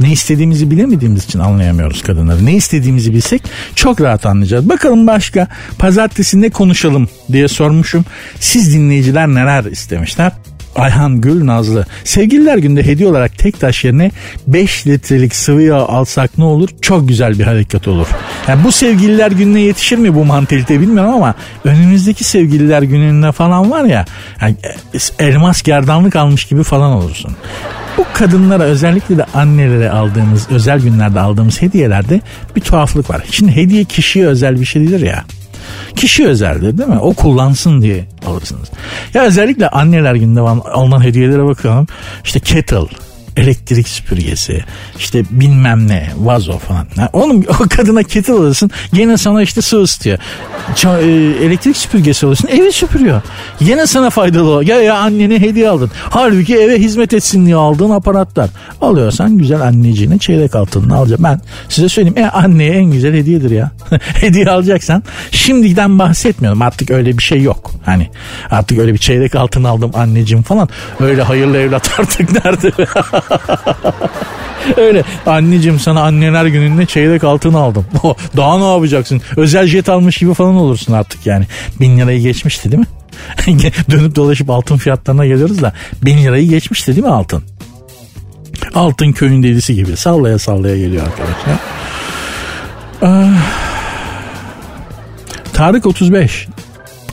[0.00, 2.46] Ne istediğimizi bilemediğimiz için anlayamıyoruz kadınları.
[2.46, 3.42] Ne istediğimizi bilsek
[3.74, 4.68] çok rahat anlayacağız.
[4.68, 8.04] Bakalım başka pazartesi ne konuşalım diye sormuşum.
[8.40, 10.32] Siz dinleyiciler neler istemişler?
[10.76, 11.86] Ayhan Gül Nazlı.
[12.04, 14.10] Sevgililer günde hediye olarak tek taş yerine
[14.46, 16.68] 5 litrelik sıvı yağ alsak ne olur?
[16.80, 18.06] Çok güzel bir hareket olur.
[18.48, 21.34] Yani bu sevgililer gününe yetişir mi bu mantalite bilmiyorum ama
[21.64, 24.04] önümüzdeki sevgililer gününe falan var ya
[24.40, 24.56] yani
[25.18, 27.36] elmas gerdanlık almış gibi falan olursun.
[27.98, 32.20] Bu kadınlara özellikle de annelere aldığımız özel günlerde aldığımız hediyelerde
[32.56, 33.22] bir tuhaflık var.
[33.30, 35.24] Şimdi hediye kişiye özel bir şeydir ya.
[35.96, 36.98] Kişi özeldir değil mi?
[36.98, 38.68] O kullansın diye alırsınız.
[39.14, 41.86] Ya özellikle anneler günde alınan hediyelere bakalım.
[42.24, 42.86] İşte kettle,
[43.36, 44.64] elektrik süpürgesi,
[44.98, 46.86] işte bilmem ne, vazo falan.
[46.96, 50.18] Ha, oğlum o kadına kettle alırsın gene sana işte su ısıtıyor.
[50.74, 53.22] Ça- e, elektrik süpürgesi alırsın evi süpürüyor.
[53.60, 54.60] Yine sana faydalı o.
[54.60, 55.90] Ya ya annene hediye aldın.
[56.10, 58.50] Halbuki eve hizmet etsin diye aldığın aparatlar.
[58.80, 61.24] Alıyorsan güzel anneciğine çeyrek altınını alacaksın.
[61.24, 63.70] Ben size söyleyeyim e, anneye en güzel hediyedir ya.
[64.00, 67.70] hediye alacaksan şimdiden bahsetmiyorum artık öyle bir şey yok.
[67.84, 68.08] Hani
[68.50, 70.68] artık öyle bir çeyrek altın aldım anneciğim falan.
[71.00, 72.72] Öyle hayırlı evlat artık nerede?
[74.76, 77.86] Öyle anneciğim sana anneler gününde çeyrek altın aldım.
[78.36, 79.22] Daha ne yapacaksın?
[79.36, 81.46] Özel jet almış gibi falan olursun artık yani.
[81.80, 82.86] Bin lirayı geçmişti değil mi?
[83.90, 87.42] Dönüp dolaşıp altın fiyatlarına geliyoruz da bin lirayı geçmişti değil mi altın?
[88.74, 91.54] Altın köyün delisi gibi sallaya sallaya geliyor arkadaşlar.
[93.02, 93.64] Ah.
[95.52, 96.48] Tarık 35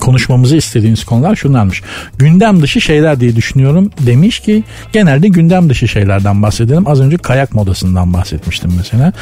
[0.01, 1.81] konuşmamızı istediğiniz konular şunlarmış.
[2.17, 6.87] Gündem dışı şeyler diye düşünüyorum demiş ki genelde gündem dışı şeylerden bahsedelim.
[6.87, 9.13] Az önce kayak modasından bahsetmiştim mesela.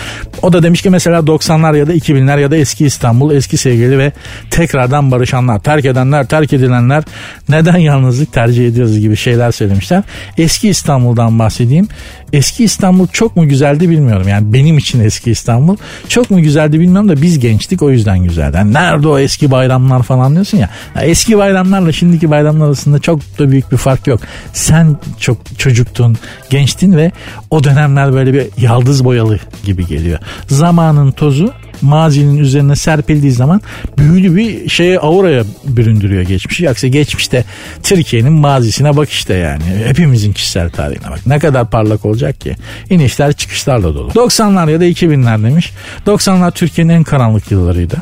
[0.41, 3.97] O da demiş ki mesela 90'lar ya da 2000'ler ya da eski İstanbul, eski sevgili
[3.97, 4.11] ve
[4.51, 7.03] tekrardan barışanlar, terk edenler, terk edilenler
[7.49, 10.03] neden yalnızlık tercih ediyoruz gibi şeyler söylemişler.
[10.37, 11.87] Eski İstanbul'dan bahsedeyim.
[12.33, 14.27] Eski İstanbul çok mu güzeldi bilmiyorum.
[14.27, 18.57] Yani benim için eski İstanbul çok mu güzeldi bilmiyorum da biz gençtik o yüzden güzeldi.
[18.57, 20.68] Yani nerede o eski bayramlar falan diyorsun ya.
[20.95, 21.01] Ya.
[21.01, 24.21] Eski bayramlarla şimdiki bayramlar arasında çok da büyük bir fark yok.
[24.53, 26.17] Sen çok çocuktun,
[26.49, 27.11] gençtin ve
[27.49, 30.19] o dönemler böyle bir yaldız boyalı gibi geliyor.
[30.47, 33.61] Zamanın tozu mazinin üzerine serpildiği zaman
[33.97, 36.65] büyülü bir şeye auraya büründürüyor geçmişi.
[36.65, 37.45] Yoksa geçmişte
[37.83, 39.63] Türkiye'nin mazisine bak işte yani.
[39.85, 41.19] Hepimizin kişisel tarihine bak.
[41.25, 42.55] Ne kadar parlak olacak ki.
[42.89, 44.09] İnişler çıkışlarla dolu.
[44.09, 45.71] 90'lar ya da 2000'ler demiş.
[46.05, 47.95] 90'lar Türkiye'nin en karanlık yıllarıydı.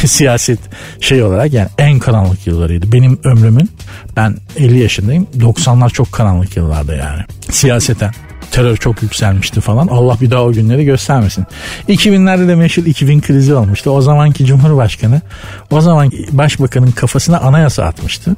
[0.08, 0.58] siyaset
[1.00, 2.92] şey olarak yani en karanlık yıllarıydı.
[2.92, 3.70] Benim ömrümün
[4.16, 8.12] ben 50 yaşındayım 90'lar çok karanlık yıllarda yani siyaseten
[8.50, 9.86] terör çok yükselmişti falan.
[9.86, 11.46] Allah bir daha o günleri göstermesin.
[11.88, 13.90] 2000'lerde de meşhur 2000 krizi olmuştu.
[13.90, 15.20] O zamanki Cumhurbaşkanı
[15.70, 18.36] o zaman başbakanın kafasına anayasa atmıştı.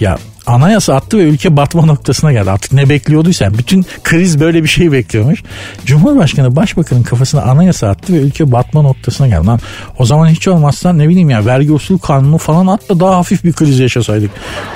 [0.00, 2.50] Ya anayasa attı ve ülke batma noktasına geldi.
[2.50, 5.42] Artık ne bekliyorduysa bütün kriz böyle bir şey bekliyormuş.
[5.84, 9.46] Cumhurbaşkanı başbakanın kafasına anayasa attı ve ülke batma noktasına geldi.
[9.46, 9.60] Lan,
[9.98, 13.44] o zaman hiç olmazsa ne bileyim ya vergi usul kanunu falan at da daha hafif
[13.44, 14.30] bir kriz yaşasaydık.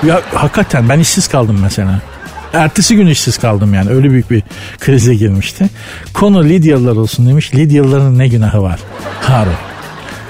[0.07, 2.01] Ya hakikaten ben işsiz kaldım mesela.
[2.53, 4.43] Ertesi gün işsiz kaldım yani öyle büyük bir
[4.79, 5.69] krize girmişti.
[6.13, 7.55] Konu Lidyalılar olsun demiş.
[7.55, 8.79] Lidyalıların ne günahı var?
[9.21, 9.53] Harun.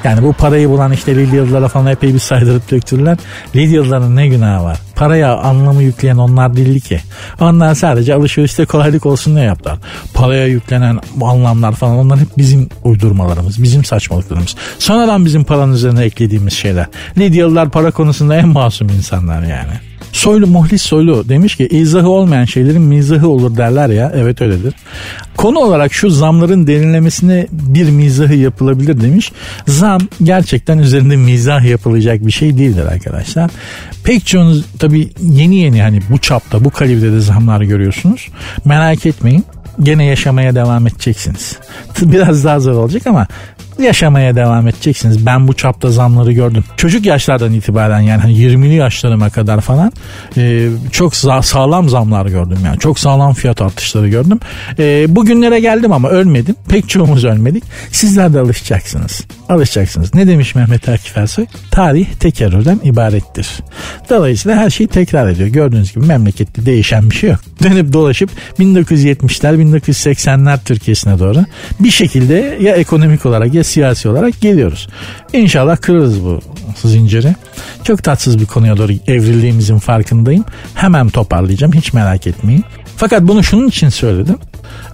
[0.04, 3.18] Yani bu parayı bulan işte Lidyalılara falan epey bir saydırıp döktürürler.
[3.56, 4.78] Lidyalıların ne günahı var?
[4.96, 7.00] Paraya anlamı yükleyen onlar değildi ki.
[7.40, 9.78] Onlar sadece alışverişte kolaylık olsun diye yaptılar.
[10.14, 14.56] Paraya yüklenen anlamlar falan onlar hep bizim uydurmalarımız, bizim saçmalıklarımız.
[14.80, 16.86] Sonradan bizim paranın üzerine eklediğimiz şeyler.
[17.18, 19.95] Lidyalılar para konusunda en masum insanlar yani.
[20.16, 24.12] Soylu Muhlis Soylu demiş ki izahı olmayan şeylerin mizahı olur derler ya.
[24.16, 24.74] Evet öyledir.
[25.38, 29.32] Konu olarak şu zamların derinlemesine bir mizahı yapılabilir demiş.
[29.68, 33.52] Zam gerçekten üzerinde mizah yapılacak bir şey değildir arkadaşlar.
[34.04, 38.28] Pek çoğunuz tabii yeni yeni hani bu çapta bu kalibrede zamlar görüyorsunuz.
[38.66, 39.46] Merak etmeyin
[39.80, 41.58] gene yaşamaya devam edeceksiniz.
[42.02, 43.28] Biraz daha zor olacak ama
[43.80, 45.26] yaşamaya devam edeceksiniz.
[45.26, 46.64] Ben bu çapta zamları gördüm.
[46.78, 49.92] Çocuk yaşlardan itibaren yani hani 20'li yaşlarıma kadar falan
[50.38, 52.80] e, çok sağlam zamlar gördüm yani.
[52.80, 54.40] Çok sağlam fiyat artışları gördüm.
[54.80, 56.56] E, bugünlere geldim ama ölmedim.
[56.70, 57.64] Pek çoğumuz ölmedik.
[57.92, 59.24] Sizler de alışacaksınız.
[59.50, 60.14] Alışacaksınız.
[60.14, 61.46] Ne demiş Mehmet Akif Ersoy?
[61.72, 63.48] Tarih tekerrürden ibarettir.
[64.10, 65.50] Dolayısıyla her şey tekrar ediyor.
[65.50, 67.40] Gördüğünüz gibi memlekette değişen bir şey yok.
[67.64, 71.46] Dönüp dolaşıp 1970'ler 1980'ler Türkiye'sine doğru
[71.80, 74.88] bir şekilde ya ekonomik olarak ya siyasi olarak geliyoruz.
[75.34, 76.42] İnşallah kırarız bu
[76.84, 77.36] zinciri.
[77.84, 80.46] Çok tatsız bir konuya doğru evrildiğimizin farkındayım.
[80.76, 82.64] Hemen toparlayacağım hiç merak etmeyin.
[82.98, 84.38] Fakat bunu şunun için söyledim.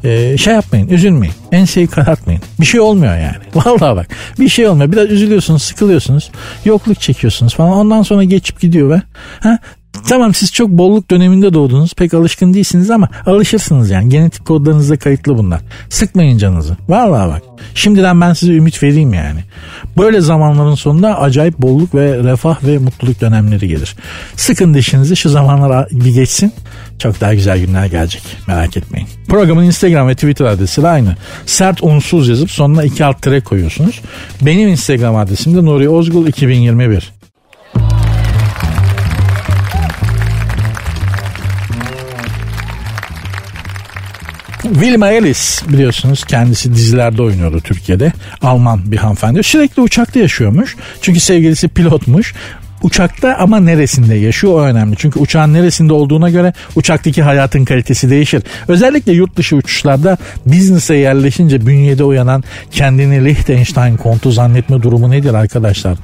[0.04, 1.36] Ee, şey yapmayın üzülmeyin.
[1.52, 2.42] Enseyi karartmayın.
[2.60, 3.36] Bir şey olmuyor yani.
[3.56, 4.08] Vallahi bak
[4.40, 4.92] bir şey olmuyor.
[4.92, 6.32] Biraz üzülüyorsunuz sıkılıyorsunuz.
[6.66, 7.72] Yokluk çekiyorsunuz falan.
[7.72, 9.02] Ondan sonra geçip gidiyor ve
[9.40, 9.60] ha,
[10.10, 11.94] Tamam siz çok bolluk döneminde doğdunuz.
[11.94, 14.10] Pek alışkın değilsiniz ama alışırsınız yani.
[14.10, 15.62] Genetik kodlarınızda kayıtlı bunlar.
[15.90, 16.78] Sıkmayın canınızı.
[16.90, 17.42] Vallahi bak.
[17.76, 19.40] Şimdiden ben size ümit vereyim yani.
[19.98, 23.96] Böyle zamanların sonunda acayip bolluk ve refah ve mutluluk dönemleri gelir.
[24.36, 26.54] Sıkın dişinizi şu zamanlar bir geçsin.
[27.00, 28.24] Çok daha güzel günler gelecek.
[28.48, 29.08] Merak etmeyin.
[29.28, 31.16] Programın Instagram ve Twitter adresi de aynı.
[31.46, 34.02] Sert unsuz yazıp sonuna iki alt tere koyuyorsunuz.
[34.42, 37.12] Benim Instagram adresim de Nuri Ozgul 2021.
[44.74, 48.14] Wilma Ellis biliyorsunuz kendisi dizilerde oynuyordu Türkiye'de.
[48.42, 49.44] Alman bir hanımefendi.
[49.44, 50.76] Sürekli uçakta yaşıyormuş.
[51.02, 52.34] Çünkü sevgilisi pilotmuş
[52.84, 54.96] uçakta ama neresinde yaşıyor o önemli.
[54.98, 58.44] Çünkü uçağın neresinde olduğuna göre uçaktaki hayatın kalitesi değişir.
[58.68, 65.98] Özellikle yurt dışı uçuşlarda biznese yerleşince bünyede uyanan kendini Liechtenstein kontu zannetme durumu nedir arkadaşlar?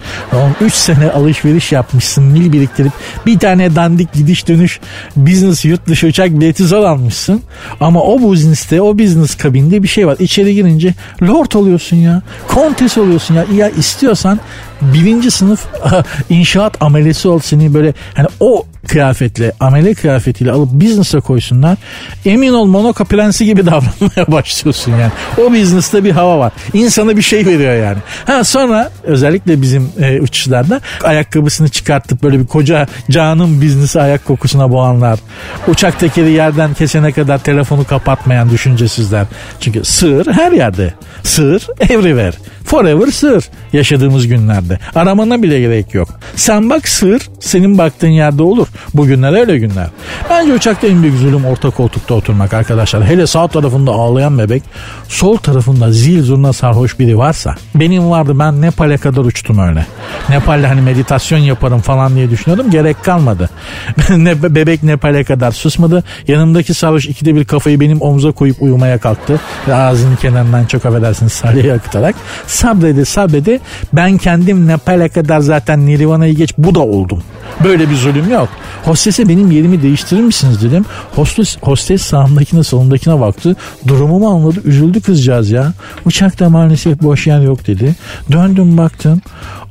[0.61, 2.91] 3 sene alışveriş yapmışsın mil biriktirip
[3.25, 4.79] bir tane dandik gidiş dönüş
[5.15, 7.41] business yurt dışı uçak bileti zor almışsın.
[7.81, 10.15] Ama o business'te o business kabinde bir şey var.
[10.19, 12.21] İçeri girince lord oluyorsun ya.
[12.47, 13.45] Kontes oluyorsun ya.
[13.55, 14.39] Ya istiyorsan
[14.81, 15.65] birinci sınıf
[16.29, 21.77] inşaat amelesi ol seni böyle hani o kıyafetle amele kıyafetiyle alıp business'a koysunlar.
[22.25, 25.11] Emin ol Monaco prensi gibi davranmaya başlıyorsun yani.
[25.37, 26.51] O business'ta bir hava var.
[26.73, 27.97] İnsana bir şey veriyor yani.
[28.25, 34.71] Ha sonra özellikle bizim e, uçuşlarda ayakkabısını çıkartıp böyle bir koca canım biznesi ayak kokusuna
[34.71, 35.19] boğanlar.
[35.67, 39.25] Uçak tekeri yerden kesene kadar telefonu kapatmayan düşüncesizler.
[39.59, 40.93] Çünkü sığır her yerde.
[41.23, 42.33] Sığır everywhere.
[42.67, 44.79] Forever sığır yaşadığımız günlerde.
[44.95, 46.09] Aramana bile gerek yok.
[46.35, 48.67] Sen bak sığır senin baktığın yerde olur.
[48.93, 49.87] Bugünler öyle günler.
[50.29, 53.05] Bence uçakta en büyük zulüm orta koltukta oturmak arkadaşlar.
[53.05, 54.63] Hele sağ tarafında ağlayan bebek,
[55.07, 57.55] sol tarafında zil zurna sarhoş biri varsa.
[57.75, 59.85] Benim vardı ben Nepal'e kadar uçtum öyle.
[60.29, 62.71] Nepal'de hani meditasyon yaparım falan diye düşünüyordum.
[62.71, 63.49] Gerek kalmadı.
[64.43, 66.03] bebek Nepal'e kadar susmadı.
[66.27, 69.39] Yanımdaki sarhoş ikide bir kafayı benim omuza koyup uyumaya kalktı.
[69.73, 72.15] Ağzının kenarından çok affedersiniz salyayı akıtarak.
[72.57, 73.59] Sabrede sabrede
[73.93, 77.23] ben kendim Nepal'e kadar zaten Nirvana'yı geç bu da oldum.
[77.63, 78.49] Böyle bir zulüm yok.
[78.85, 80.85] Hostese benim yerimi değiştirir misiniz dedim.
[81.15, 83.55] Hostes, hostes sağımdakine solundakine baktı.
[83.87, 84.61] Durumumu anladı.
[84.65, 85.73] Üzüldü kızcağız ya.
[86.05, 87.95] Uçakta maalesef boş yer yok dedi.
[88.31, 89.21] Döndüm baktım.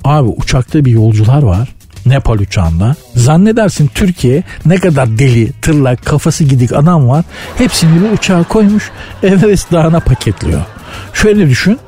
[0.04, 1.68] Abi uçakta bir yolcular var.
[2.06, 2.94] Nepal uçağında.
[3.14, 7.24] Zannedersin Türkiye ne kadar deli, tırlak, kafası gidik adam var.
[7.58, 8.90] Hepsini bir uçağa koymuş
[9.22, 10.60] Everest Dağı'na paketliyor.
[11.12, 11.78] Şöyle düşün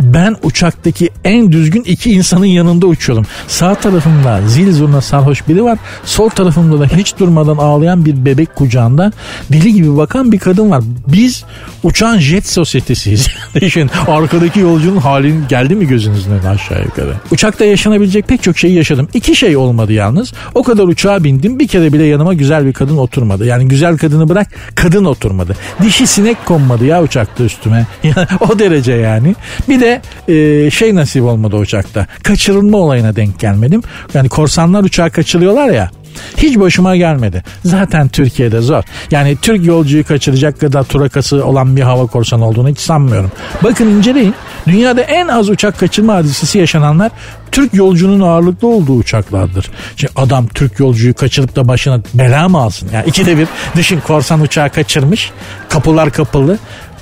[0.00, 3.26] ben uçaktaki en düzgün iki insanın yanında uçuyorum.
[3.48, 5.78] Sağ tarafımda zil zurna sarhoş biri var.
[6.04, 9.12] Sol tarafımda da hiç durmadan ağlayan bir bebek kucağında
[9.52, 10.82] deli gibi bakan bir kadın var.
[11.08, 11.44] Biz
[11.82, 13.28] uçan jet sosyetesiyiz.
[13.54, 17.14] Düşün arkadaki yolcunun halin geldi mi gözünüzün önüne aşağı yukarı.
[17.30, 19.08] Uçakta yaşanabilecek pek çok şeyi yaşadım.
[19.14, 20.32] İki şey olmadı yalnız.
[20.54, 23.46] O kadar uçağa bindim bir kere bile yanıma güzel bir kadın oturmadı.
[23.46, 25.56] Yani güzel kadını bırak kadın oturmadı.
[25.82, 27.86] Dişi sinek konmadı ya uçakta üstüme.
[28.40, 29.34] O derece yani.
[29.68, 29.83] Bir de
[30.28, 32.06] e, şey nasip olmadı uçakta.
[32.22, 33.82] Kaçırılma olayına denk gelmedim.
[34.14, 35.90] Yani korsanlar uçağı kaçırıyorlar ya.
[36.36, 37.42] Hiç başıma gelmedi.
[37.64, 38.82] Zaten Türkiye'de zor.
[39.10, 43.32] Yani Türk yolcuyu kaçıracak kadar turakası olan bir hava korsanı olduğunu hiç sanmıyorum.
[43.62, 44.34] Bakın inceleyin.
[44.66, 47.12] Dünyada en az uçak kaçırma hadisesi yaşananlar
[47.52, 49.70] Türk yolcunun ağırlıklı olduğu uçaklardır.
[49.96, 52.90] Şimdi adam Türk yolcuyu kaçırıp da başına bela mı alsın?
[52.92, 55.30] Yani ikide bir düşün korsan uçağı kaçırmış.
[55.68, 56.58] Kapılar kapalı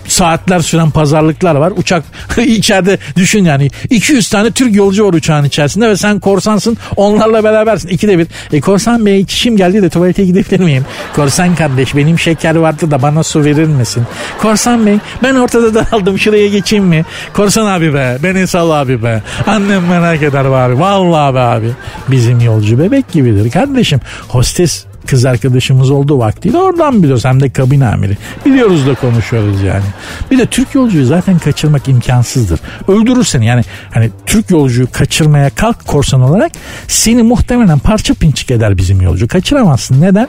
[0.08, 1.72] saatler süren pazarlıklar var.
[1.76, 2.04] Uçak
[2.46, 7.88] içeride düşün yani 200 tane Türk yolcu var uçağın içerisinde ve sen korsansın onlarla berabersin.
[7.88, 8.26] İkide bir.
[8.52, 10.84] E korsan bey kişim geldi de tuvalete gidebilir miyim?
[11.14, 14.02] Korsan kardeş benim şeker vardı da bana su verir misin?
[14.42, 17.04] Korsan bey ben ortada daraldım şuraya geçeyim mi?
[17.34, 19.22] Korsan abi be beni sal abi be.
[19.46, 20.80] Annem merak eder be abi.
[20.80, 21.70] Vallahi be abi.
[22.08, 24.00] Bizim yolcu bebek gibidir kardeşim.
[24.28, 27.24] Hostes kız arkadaşımız olduğu vaktiyle oradan biliyoruz.
[27.24, 28.16] Hem de kabin amiri.
[28.46, 29.84] Biliyoruz da konuşuyoruz yani.
[30.30, 32.60] Bir de Türk yolcuyu zaten kaçırmak imkansızdır.
[32.88, 36.52] Öldürür seni yani hani Türk yolcuyu kaçırmaya kalk korsan olarak
[36.88, 39.28] seni muhtemelen parça pinçik eder bizim yolcu.
[39.28, 40.00] Kaçıramazsın.
[40.00, 40.28] Neden?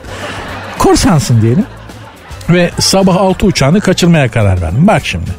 [0.78, 1.64] Korsansın diyelim.
[2.50, 4.86] Ve sabah 6 uçağını kaçırmaya karar verdim.
[4.86, 5.30] Bak şimdi.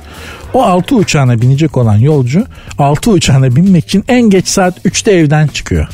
[0.54, 2.46] O 6 uçağına binecek olan yolcu
[2.78, 5.88] 6 uçağına binmek için en geç saat 3'te evden çıkıyor.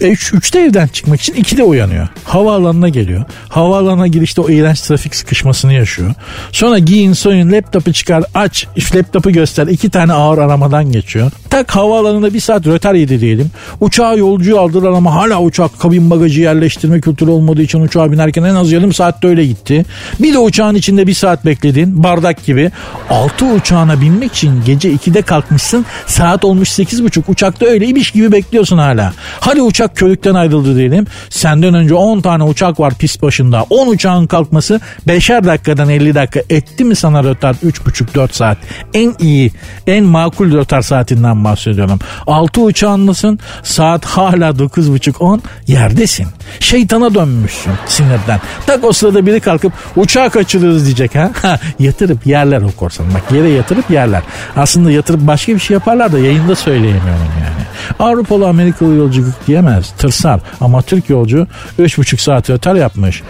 [0.00, 2.08] E, üç, üçte evden çıkmak için 2'de uyanıyor.
[2.24, 3.24] Havaalanına geliyor.
[3.48, 6.14] Havaalanına girişte o iğrenç trafik sıkışmasını yaşıyor.
[6.52, 11.30] Sonra giyin soyun laptopu çıkar aç laptopu göster iki tane ağır aramadan geçiyor.
[11.50, 13.50] Tak havaalanında bir saat röter yedi diyelim.
[13.80, 18.54] Uçağa yolcuyu aldılar ama hala uçak kabin bagajı yerleştirme kültürü olmadığı için uçağa binerken en
[18.54, 19.84] az yarım saatte öyle gitti.
[20.20, 22.70] Bir de uçağın içinde bir saat bekledin bardak gibi.
[23.10, 28.32] Altı uçağına binmek için gece 2'de kalkmışsın saat olmuş sekiz buçuk uçakta öyle ibiş gibi
[28.32, 29.12] bekliyorsun hala.
[29.40, 31.06] Hadi uçak körükten ayrıldı diyelim.
[31.30, 33.66] Senden önce 10 tane uçak var pist başında.
[33.70, 38.58] 10 uçağın kalkması 5'er dakikadan 50 dakika etti mi sana rötar 3,5-4 saat?
[38.94, 39.52] En iyi,
[39.86, 41.98] en makul rötar saatinden bahsediyorum.
[42.26, 46.26] 6 uçağındasın saat hala 9.30-10 yerdesin.
[46.60, 48.40] Şeytana dönmüşsün sinirden.
[48.66, 51.30] Tak o sırada biri kalkıp uçağı kaçırırız diyecek ha.
[51.78, 53.06] yatırıp yerler o korsan.
[53.14, 54.22] Bak yere yatırıp yerler.
[54.56, 57.58] Aslında yatırıp başka bir şey yaparlar da yayında söyleyemiyorum yani.
[57.98, 59.34] Avrupalı Amerikalı yolculuk
[59.68, 59.90] diyemez.
[59.98, 60.40] Tırsar.
[60.60, 61.46] Ama Türk yolcu
[61.78, 63.22] 3,5 saat öter yapmış.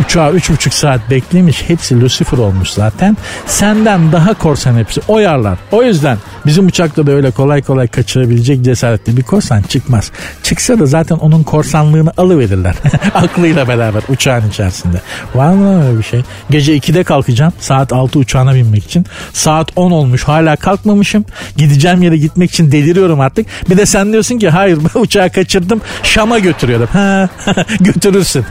[0.00, 1.64] Uçağı 3,5 saat beklemiş.
[1.68, 3.16] Hepsi Lucifer olmuş zaten.
[3.46, 5.00] Senden daha korsan hepsi.
[5.08, 5.58] Oyarlar.
[5.72, 10.10] O yüzden bizim uçakta da öyle kolay kolay kaçırabilecek cesaretli bir korsan çıkmaz.
[10.42, 12.74] Çıksa da zaten onun korsanlığını alıverirler.
[13.14, 15.00] Aklıyla beraber uçağın içerisinde.
[15.34, 16.22] Var mı öyle bir şey?
[16.50, 17.52] Gece 2'de kalkacağım.
[17.60, 19.06] Saat 6 uçağına binmek için.
[19.32, 20.24] Saat 10 olmuş.
[20.24, 21.24] Hala kalkmamışım.
[21.56, 23.46] Gideceğim yere gitmek için deliriyorum artık.
[23.70, 25.77] Bir de sen diyorsun ki hayır uçağı kaçırdım.
[26.02, 26.88] Şam'a götürüyorum.
[26.92, 27.28] Ha,
[27.80, 28.44] götürürsün.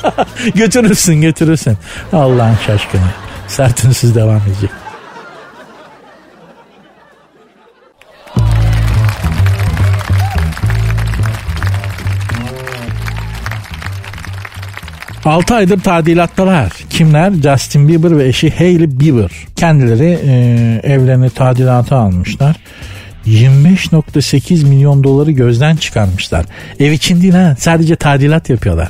[0.54, 1.76] götürürsün götürürsün.
[2.12, 3.00] Allah'ın şaşkını.
[3.48, 4.70] Sertünsüz devam edecek.
[15.28, 16.72] Altı aydır tadilattalar.
[16.90, 17.32] Kimler?
[17.32, 19.30] Justin Bieber ve eşi Hailey Bieber.
[19.56, 20.32] Kendileri e,
[20.92, 22.56] evlerini tadilata almışlar.
[23.28, 26.46] 25.8 milyon doları gözden çıkarmışlar.
[26.80, 28.88] Ev için değil ha sadece tadilat yapıyorlar.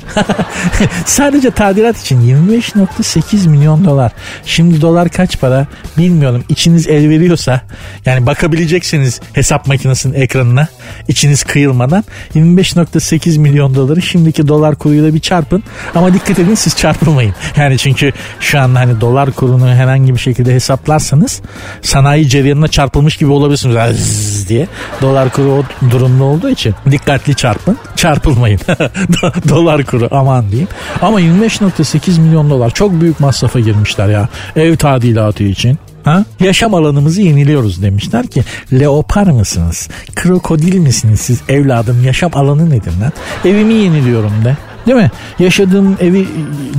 [1.05, 2.21] sadece tadilat için
[2.51, 4.11] 25.8 milyon dolar.
[4.45, 6.43] Şimdi dolar kaç para bilmiyorum.
[6.49, 7.61] İçiniz el veriyorsa
[8.05, 10.67] yani bakabileceksiniz hesap makinesinin ekranına
[11.07, 12.03] içiniz kıyılmadan
[12.35, 15.63] 25.8 milyon doları şimdiki dolar kuruyla bir çarpın.
[15.95, 17.33] Ama dikkat edin siz çarpılmayın.
[17.57, 21.41] Yani çünkü şu anda hani dolar kurunu herhangi bir şekilde hesaplarsanız
[21.81, 24.28] sanayi cereyanına çarpılmış gibi olabilirsiniz.
[24.29, 24.67] Zzz diye.
[25.01, 27.77] Dolar kuru o durumda olduğu için dikkatli çarpın.
[27.95, 28.59] Çarpılmayın.
[29.49, 30.67] dolar kuru aman diyeyim.
[31.01, 34.29] Ama 25.8 milyon dolar çok büyük masrafa girmişler ya.
[34.55, 35.79] Ev tadilatı için.
[36.03, 36.25] Ha?
[36.39, 39.89] Yaşam alanımızı yeniliyoruz demişler ki leopar mısınız?
[40.15, 43.11] Krokodil misiniz siz evladım yaşam alanı nedir lan?
[43.45, 44.57] Evimi yeniliyorum de.
[44.85, 45.11] Değil mi?
[45.39, 46.27] Yaşadığım evi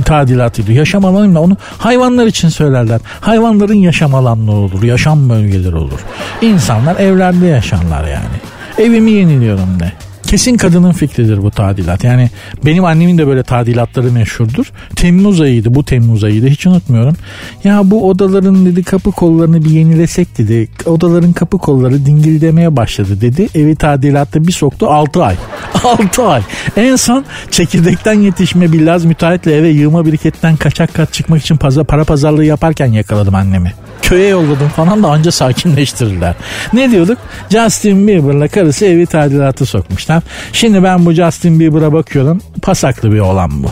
[0.05, 0.77] tadilat ediyor.
[0.77, 3.01] Yaşam alanı onu hayvanlar için söylerler.
[3.21, 4.83] Hayvanların yaşam alanları olur.
[4.83, 5.99] Yaşam bölgeleri olur.
[6.41, 8.37] İnsanlar evlerde yaşarlar yani.
[8.77, 9.91] Evimi yeniliyorum de.
[10.31, 12.03] Kesin kadının fikridir bu tadilat.
[12.03, 12.29] Yani
[12.65, 14.71] benim annemin de böyle tadilatları meşhurdur.
[14.95, 17.15] Temmuz ayıydı bu Temmuz ayıydı hiç unutmuyorum.
[17.63, 20.69] Ya bu odaların dedi kapı kollarını bir yenilesek dedi.
[20.85, 23.47] Odaların kapı kolları dingildemeye başladı dedi.
[23.55, 25.35] Evi tadilatta bir soktu 6 ay.
[25.83, 26.41] 6 ay.
[26.77, 32.03] En son çekirdekten yetişme bir laz müteahhitle eve yığma biriketten kaçak kat çıkmak için para
[32.03, 33.73] pazarlığı yaparken yakaladım annemi.
[34.11, 36.35] Köye yolladım falan da anca sakinleştirdiler.
[36.73, 37.17] Ne diyorduk?
[37.49, 40.23] Justin Bieber'la karısı evi tadilatı sokmuşlar.
[40.53, 42.41] Şimdi ben bu Justin Bieber'a bakıyorum.
[42.61, 43.67] Pasaklı bir olan bu.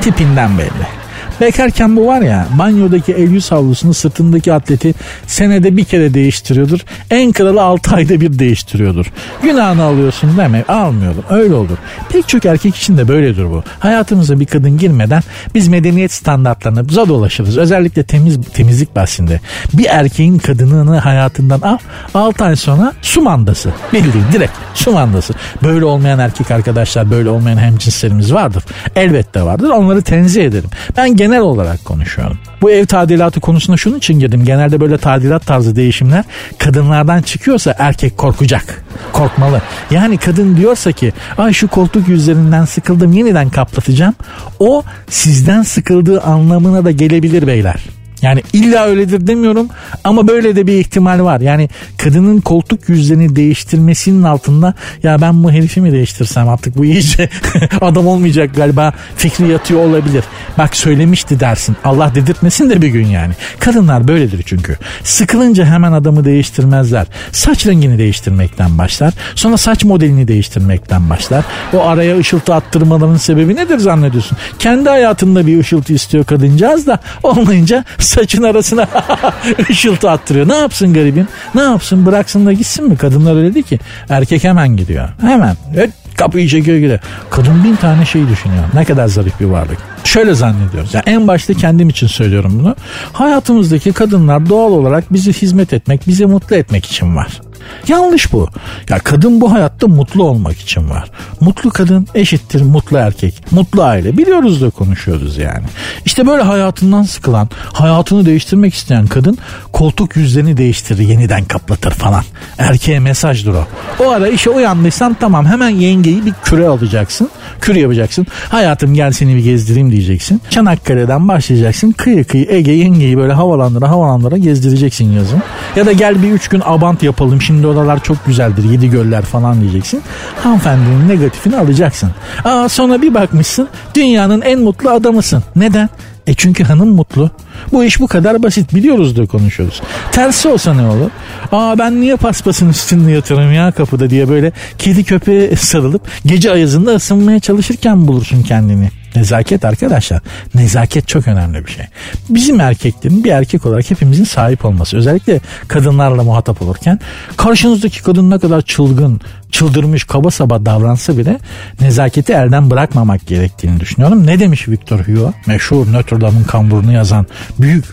[0.00, 1.03] Tipinden belli.
[1.40, 4.94] Bekarken bu var ya banyodaki el yüz havlusunu sırtındaki atleti
[5.26, 6.80] senede bir kere değiştiriyordur.
[7.10, 9.06] En kralı 6 ayda bir değiştiriyordur.
[9.42, 11.78] Günahını alıyorsun deme almıyorum öyle olur.
[12.08, 13.62] Pek çok erkek için de böyledir bu.
[13.78, 15.22] Hayatımıza bir kadın girmeden
[15.54, 17.58] biz medeniyet standartlarına bize dolaşırız.
[17.58, 19.40] Özellikle temiz temizlik bahsinde.
[19.72, 21.78] Bir erkeğin kadınını hayatından al
[22.14, 23.72] 6 ay sonra su mandası.
[23.92, 25.34] Bildiğin direkt su mandası.
[25.62, 28.64] Böyle olmayan erkek arkadaşlar böyle olmayan hemcinslerimiz vardır.
[28.96, 30.70] Elbette vardır onları tenzih ederim.
[30.96, 32.38] Ben genel olarak konuşuyorum.
[32.62, 34.44] Bu ev tadilatı konusuna şunun için girdim.
[34.44, 36.24] Genelde böyle tadilat tarzı değişimler
[36.58, 38.84] kadınlardan çıkıyorsa erkek korkacak.
[39.12, 39.62] Korkmalı.
[39.90, 44.14] Yani kadın diyorsa ki ay şu koltuk yüzlerinden sıkıldım yeniden kaplatacağım.
[44.58, 47.84] O sizden sıkıldığı anlamına da gelebilir beyler.
[48.24, 49.68] Yani illa öyledir demiyorum
[50.04, 51.40] ama böyle de bir ihtimal var.
[51.40, 51.68] Yani
[51.98, 57.28] kadının koltuk yüzlerini değiştirmesinin altında ya ben bu herifi mi değiştirsem artık bu iyice
[57.80, 60.24] adam olmayacak galiba fikri yatıyor olabilir.
[60.58, 63.34] Bak söylemişti dersin Allah dedirtmesin de bir gün yani.
[63.58, 64.76] Kadınlar böyledir çünkü.
[65.02, 67.06] Sıkılınca hemen adamı değiştirmezler.
[67.32, 69.14] Saç rengini değiştirmekten başlar.
[69.34, 71.44] Sonra saç modelini değiştirmekten başlar.
[71.74, 74.38] O araya ışıltı attırmaların sebebi nedir zannediyorsun?
[74.58, 77.84] Kendi hayatında bir ışıltı istiyor kadıncağız da olmayınca
[78.14, 78.88] saçın arasına
[79.70, 80.48] ışıltı attırıyor.
[80.48, 81.28] Ne yapsın garibim?
[81.54, 82.96] Ne yapsın bıraksın da gitsin mi?
[82.96, 83.78] Kadınlar öyle değil ki.
[84.08, 85.08] Erkek hemen gidiyor.
[85.20, 85.56] Hemen.
[85.76, 86.98] Evet, kapıyı çekiyor gidiyor.
[87.30, 88.64] Kadın bin tane şey düşünüyor.
[88.74, 89.78] Ne kadar zarif bir varlık.
[90.04, 90.94] Şöyle zannediyoruz.
[90.94, 92.76] Yani en başta kendim için söylüyorum bunu.
[93.12, 97.40] Hayatımızdaki kadınlar doğal olarak bizi hizmet etmek, bizi mutlu etmek için var.
[97.88, 98.48] Yanlış bu.
[98.88, 101.10] Ya kadın bu hayatta mutlu olmak için var.
[101.40, 103.52] Mutlu kadın eşittir mutlu erkek.
[103.52, 104.18] Mutlu aile.
[104.18, 105.64] Biliyoruz da konuşuyoruz yani.
[106.04, 109.38] İşte böyle hayatından sıkılan, hayatını değiştirmek isteyen kadın
[109.72, 112.24] koltuk yüzlerini değiştirir, yeniden kaplatır falan.
[112.58, 113.66] Erkeğe mesajdır o.
[114.04, 117.30] O ara işe uyandıysan tamam hemen yengeyi bir küre alacaksın.
[117.60, 118.26] Kür yapacaksın.
[118.48, 120.40] Hayatım gel seni bir gezdireyim diyeceksin.
[120.50, 121.92] Çanakkale'den başlayacaksın.
[121.92, 125.42] Kıyı kıyı Ege yengeyi böyle havalandıra havalandıra gezdireceksin yazın.
[125.76, 127.42] Ya da gel bir üç gün abant yapalım.
[127.42, 128.64] Şimdi oralar çok güzeldir.
[128.70, 130.02] Yedi göller falan diyeceksin.
[130.42, 132.10] Hanımefendinin negatifini alacaksın.
[132.44, 135.42] Aa sonra bir bakmışsın dünyanın en mutlu adamısın.
[135.56, 135.88] Neden?
[136.26, 137.30] E çünkü hanım mutlu.
[137.72, 139.82] Bu iş bu kadar basit biliyoruz da konuşuyoruz.
[140.12, 141.10] Tersi olsa ne olur?
[141.52, 146.94] Aa ben niye paspasın üstünde yatıyorum ya kapıda diye böyle kedi köpeğe sarılıp gece ayazında
[146.94, 148.90] ısınmaya çalışırken bulursun kendini.
[149.16, 150.20] Nezaket arkadaşlar.
[150.54, 151.84] Nezaket çok önemli bir şey.
[152.28, 154.96] Bizim erkeklerin bir erkek olarak hepimizin sahip olması.
[154.96, 157.00] Özellikle kadınlarla muhatap olurken
[157.36, 161.38] karşınızdaki kadın ne kadar çılgın, çıldırmış, kaba saba davransa bile
[161.80, 164.26] nezaketi elden bırakmamak gerektiğini düşünüyorum.
[164.26, 165.32] Ne demiş Victor Hugo?
[165.46, 167.26] Meşhur Notre Dame'ın kamburunu yazan
[167.58, 167.84] büyük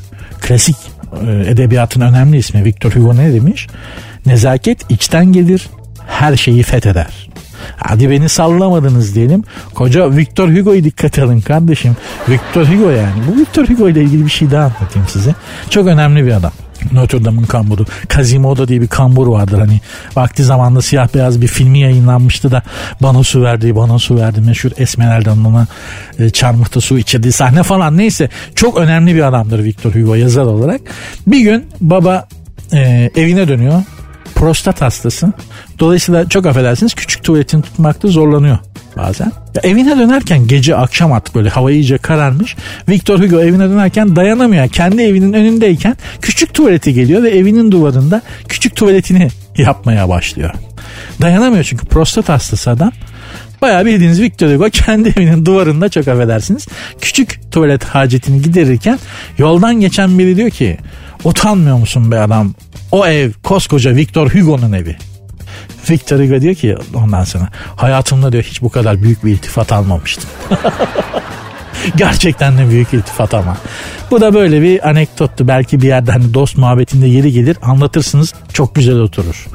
[0.42, 0.78] klasik
[1.28, 3.68] e, edebiyatın önemli ismi Victor Hugo ne demiş?
[4.26, 5.68] Nezaket içten gelir,
[6.08, 7.31] her şeyi fetheder.
[7.78, 9.44] Hadi beni sallamadınız diyelim.
[9.74, 11.96] Koca Victor Hugo'yu dikkat alın kardeşim.
[12.30, 13.22] Victor Hugo yani.
[13.28, 15.36] Bu Victor Hugo ile ilgili bir şey daha anlatayım size.
[15.70, 16.52] Çok önemli bir adam.
[16.92, 17.86] Notre Dame'ın kamburu.
[18.14, 19.82] Quasimodo diye bir kambur vardır hani.
[20.16, 22.64] Vakti zamanda siyah beyaz bir filmi yayınlanmıştı da
[23.02, 24.42] bana su verdi, bana su verdi.
[24.42, 25.68] Meşhur Esmeralda ona
[26.20, 27.98] e, çarmıhta su içirdiği sahne falan.
[27.98, 30.82] Neyse çok önemli bir adamdır Victor Hugo yazar olarak.
[31.28, 32.28] Bir gün baba
[32.74, 33.84] e, evine dönüyor
[34.36, 35.34] prostat hastası.
[35.82, 38.58] Dolayısıyla çok affedersiniz küçük tuvaletini tutmakta zorlanıyor
[38.98, 39.32] bazen.
[39.56, 42.56] Ya evine dönerken gece akşam artık böyle hava iyice kararmış.
[42.90, 44.68] Victor Hugo evine dönerken dayanamıyor.
[44.70, 49.28] Kendi evinin önündeyken küçük tuvaleti geliyor ve evinin duvarında küçük tuvaletini
[49.58, 50.54] yapmaya başlıyor.
[51.22, 52.92] Dayanamıyor çünkü prostat hastası adam.
[53.62, 56.68] Bayağı bildiğiniz Victor Hugo kendi evinin duvarında çok affedersiniz.
[57.02, 59.00] Küçük tuvalet hacetini giderirken
[59.38, 60.78] yoldan geçen biri diyor ki
[61.24, 62.54] utanmıyor musun be adam?
[62.92, 65.11] O ev koskoca Victor Hugo'nun evi.
[65.90, 70.30] Victor Hugo diyor ki ondan sonra hayatımda diyor hiç bu kadar büyük bir iltifat almamıştım.
[71.96, 73.58] Gerçekten de büyük iltifat ama.
[74.12, 75.48] Bu da böyle bir anekdottu.
[75.48, 79.48] Belki bir yerde hani dost muhabbetinde yeri gelir anlatırsınız çok güzel oturur.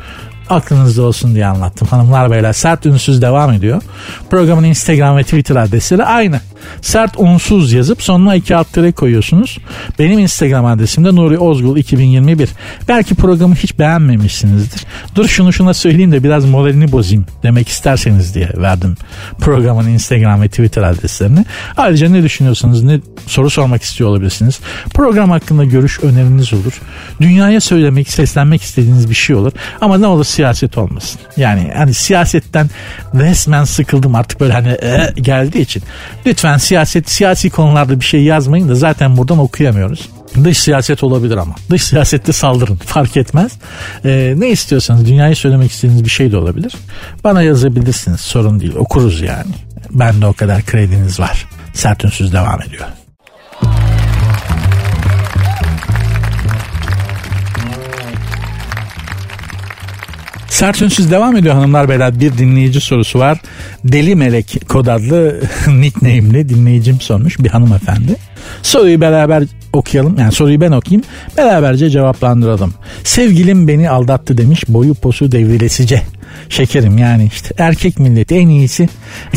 [0.50, 1.88] Aklınızda olsun diye anlattım.
[1.88, 3.82] Hanımlar beyler sert ünsüz devam ediyor.
[4.30, 6.40] Programın Instagram ve Twitter adresleri aynı.
[6.80, 9.58] Sert unsuz yazıp sonuna iki alt tere koyuyorsunuz.
[9.98, 12.48] Benim Instagram adresim de Nuri Ozgul 2021.
[12.88, 14.84] Belki programı hiç beğenmemişsinizdir.
[15.14, 18.96] Dur şunu şuna söyleyeyim de biraz moralini bozayım demek isterseniz diye verdim
[19.40, 21.44] programın Instagram ve Twitter adreslerini.
[21.76, 24.60] Ayrıca ne düşünüyorsanız ne soru sormak istiyor olabilirsiniz.
[24.94, 26.80] Program hakkında görüş öneriniz olur.
[27.20, 29.52] Dünyaya söylemek, seslenmek istediğiniz bir şey olur.
[29.80, 31.20] Ama ne olur siyaset olmasın.
[31.36, 32.70] Yani hani siyasetten
[33.14, 35.82] resmen sıkıldım artık böyle hani e, geldiği için.
[36.26, 40.08] Lütfen siyaset, siyasi konularda bir şey yazmayın da zaten buradan okuyamıyoruz.
[40.44, 41.54] Dış siyaset olabilir ama.
[41.70, 43.52] Dış siyasette saldırın fark etmez.
[44.04, 46.74] Ee, ne istiyorsanız dünyayı söylemek istediğiniz bir şey de olabilir.
[47.24, 49.52] Bana yazabilirsiniz sorun değil okuruz yani.
[49.90, 51.46] Ben de o kadar krediniz var.
[51.74, 53.05] Sert devam ediyor.
[60.56, 62.20] Sert Ünsüz devam ediyor hanımlar beyler.
[62.20, 63.38] Bir dinleyici sorusu var.
[63.84, 68.16] Deli Melek kod adlı nickname'li dinleyicim sormuş bir hanımefendi.
[68.62, 70.18] Soruyu beraber okuyalım.
[70.18, 71.02] Yani soruyu ben okuyayım.
[71.36, 72.74] Beraberce cevaplandıralım.
[73.04, 76.02] Sevgilim beni aldattı demiş boyu posu devrilesice.
[76.48, 78.88] Şekerim yani işte erkek milleti en iyisi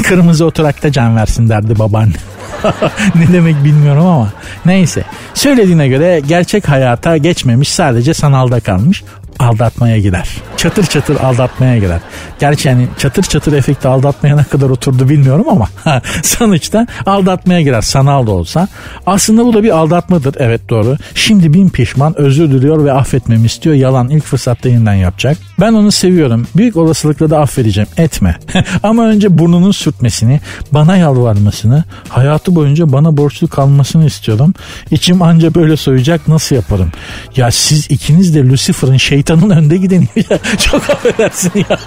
[0.04, 2.16] kırmızı oturakta can versin derdi babaanne.
[3.16, 4.34] ne demek bilmiyorum ama
[4.66, 5.04] neyse.
[5.34, 9.04] Söylediğine göre gerçek hayata geçmemiş sadece sanalda kalmış
[9.40, 10.30] aldatmaya girer.
[10.58, 12.00] Çatır çatır aldatmaya girer.
[12.40, 15.70] Gerçi yani çatır çatır efekti aldatmaya ne kadar oturdu bilmiyorum ama
[16.24, 18.68] sonuçta aldatmaya girer sanal da olsa.
[19.06, 20.98] Aslında bu da bir aldatmadır evet doğru.
[21.16, 23.76] Şimdi bin pişman özür diliyor ve affetmemi istiyor.
[23.76, 25.38] Yalan ilk fırsatta yeniden yapacak.
[25.60, 26.48] Ben onu seviyorum.
[26.56, 27.90] Büyük olasılıkla da affedeceğim.
[27.98, 28.38] Etme.
[28.84, 30.40] ama önce burnunun sürtmesini,
[30.72, 34.54] bana yalvarmasını, hayatı boyunca bana borçlu kalmasını istiyorum.
[34.92, 36.92] İçim anca böyle soyacak nasıl yaparım?
[37.36, 38.98] Ya siz ikiniz de Lucifer'ın
[39.30, 40.08] şeytanın önde gideni.
[40.58, 41.78] çok affedersin ya.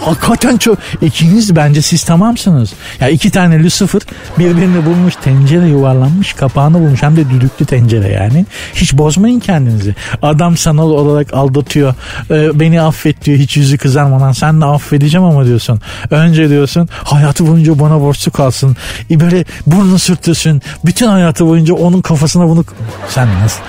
[0.00, 0.78] Hakikaten çok.
[1.02, 2.72] İkiniz bence siz tamamsınız.
[3.00, 4.00] Ya iki tane Lucifer
[4.38, 8.46] birbirini bulmuş tencere yuvarlanmış kapağını bulmuş hem de düdüklü tencere yani.
[8.74, 9.94] Hiç bozmayın kendinizi.
[10.22, 11.94] Adam sanal olarak aldatıyor.
[12.30, 14.32] Ee, beni affet diyor hiç yüzü kızarmadan.
[14.32, 15.80] Sen de affedeceğim ama diyorsun.
[16.10, 18.76] Önce diyorsun hayatı boyunca bana borçlu kalsın.
[19.10, 20.62] E böyle burnunu sürtürsün.
[20.84, 22.64] Bütün hayatı boyunca onun kafasına bunu...
[23.08, 23.60] Sen nasıl?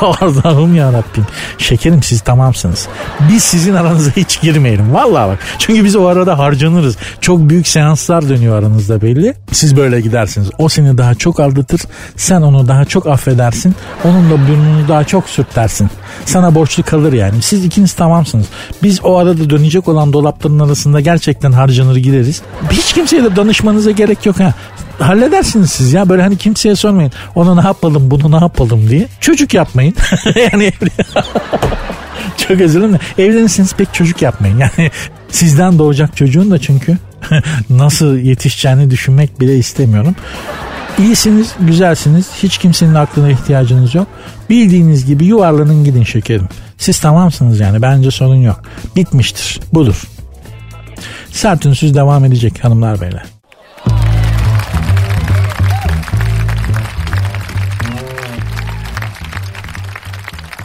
[0.00, 1.26] Allah'ım ya Rabbim.
[1.72, 2.88] Şekerim siz tamamsınız.
[3.28, 4.94] Biz sizin aranıza hiç girmeyelim.
[4.94, 5.38] Vallahi bak.
[5.58, 6.96] Çünkü biz o arada harcanırız.
[7.20, 9.34] Çok büyük seanslar dönüyor aranızda belli.
[9.52, 10.50] Siz böyle gidersiniz.
[10.58, 11.80] O seni daha çok aldatır.
[12.16, 13.74] Sen onu daha çok affedersin.
[14.04, 15.90] Onun da burnunu daha çok sürtersin.
[16.24, 17.42] Sana borçlu kalır yani.
[17.42, 18.46] Siz ikiniz tamamsınız.
[18.82, 22.42] Biz o arada dönecek olan dolapların arasında gerçekten harcanır gideriz.
[22.70, 24.54] Hiç kimseye de danışmanıza gerek yok ha
[25.02, 26.08] halledersiniz siz ya.
[26.08, 27.12] Böyle hani kimseye sormayın.
[27.34, 29.08] Onu ne yapalım bunu ne yapalım diye.
[29.20, 29.94] Çocuk yapmayın.
[30.52, 30.72] yani
[32.48, 32.98] çok özür dilerim.
[33.18, 34.58] Evlenirseniz pek çocuk yapmayın.
[34.58, 34.90] Yani
[35.28, 36.98] sizden doğacak çocuğun da çünkü
[37.70, 40.16] nasıl yetişeceğini düşünmek bile istemiyorum.
[40.98, 42.26] İyisiniz, güzelsiniz.
[42.42, 44.06] Hiç kimsenin aklına ihtiyacınız yok.
[44.50, 46.48] Bildiğiniz gibi yuvarlanın gidin şekerim.
[46.78, 47.82] Siz tamamsınız yani.
[47.82, 48.62] Bence sorun yok.
[48.96, 49.60] Bitmiştir.
[49.72, 50.02] Budur.
[51.30, 53.22] Sert ünsüz devam edecek hanımlar beyler.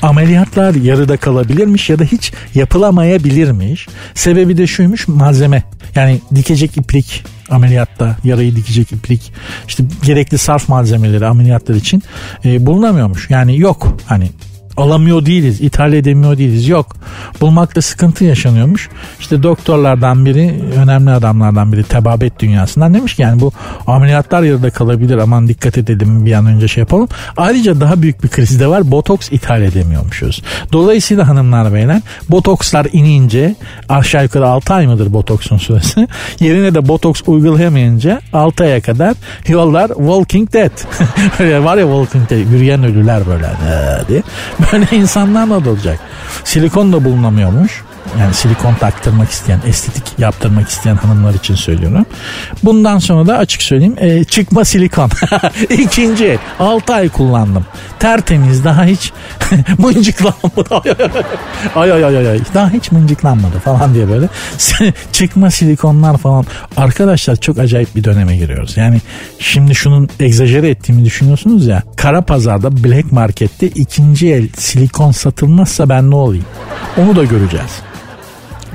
[0.02, 3.88] Ameliyatlar yarıda kalabilirmiş ya da hiç yapılamayabilirmiş.
[4.14, 5.64] Sebebi de şuymuş malzeme.
[5.96, 9.34] Yani dikecek iplik ameliyatta yarayı dikecek iplik
[9.68, 12.04] işte gerekli sarf malzemeleri ameliyatlar için
[12.46, 13.30] e, bulunamıyormuş.
[13.30, 14.30] Yani yok hani
[14.78, 16.68] alamıyor değiliz, ithal edemiyor değiliz.
[16.68, 16.96] Yok.
[17.42, 18.90] Bulmakta sıkıntı yaşanıyormuş.
[19.20, 23.52] İşte doktorlardan biri, önemli adamlardan biri tebabet dünyasından demiş ki yani bu
[23.88, 25.18] ameliyatlar yarıda kalabilir.
[25.18, 27.08] Aman dikkat edelim bir an önce şey yapalım.
[27.38, 28.92] Ayrıca daha büyük bir kriz de var.
[28.92, 30.44] Botoks ithal edemiyormuşuz.
[30.72, 33.56] Dolayısıyla hanımlar beyler botokslar inince
[33.90, 36.08] aşağı yukarı 6 ay mıdır botoksun süresi?
[36.40, 39.16] Yerine de botoks uygulayamayınca 6 aya kadar
[39.48, 40.72] yollar Walking Dead.
[41.64, 43.48] var ya Walking Dead yürüyen ölüler böyle
[44.08, 44.24] diye.
[44.74, 46.00] Böyle insanlar da olacak.
[46.44, 47.84] Silikon da bulunamıyormuş.
[48.20, 52.06] Yani silikon taktırmak isteyen, estetik yaptırmak isteyen hanımlar için söylüyorum.
[52.64, 55.10] Bundan sonra da açık söyleyeyim e, çıkma silikon.
[55.70, 56.38] İkinci el.
[56.60, 57.66] 6 ay kullandım.
[58.00, 59.14] Tertemiz daha hiç
[59.78, 60.84] mıncıklanmadı.
[61.76, 62.40] ay ay ay ay.
[62.54, 64.30] Daha hiç mıncıklanmadı falan diye böyle.
[65.12, 66.46] çıkma silikonlar falan.
[66.78, 68.78] Arkadaşlar çok acayip bir döneme giriyoruz.
[68.78, 69.02] Yani
[69.40, 71.84] şimdi şunun egzajere ettiğimi düşünüyorsunuz ya.
[71.96, 76.46] Kara pazarda black markette ikinci el silikon satılmazsa ben ne olayım?
[76.98, 77.72] Onu da göreceğiz.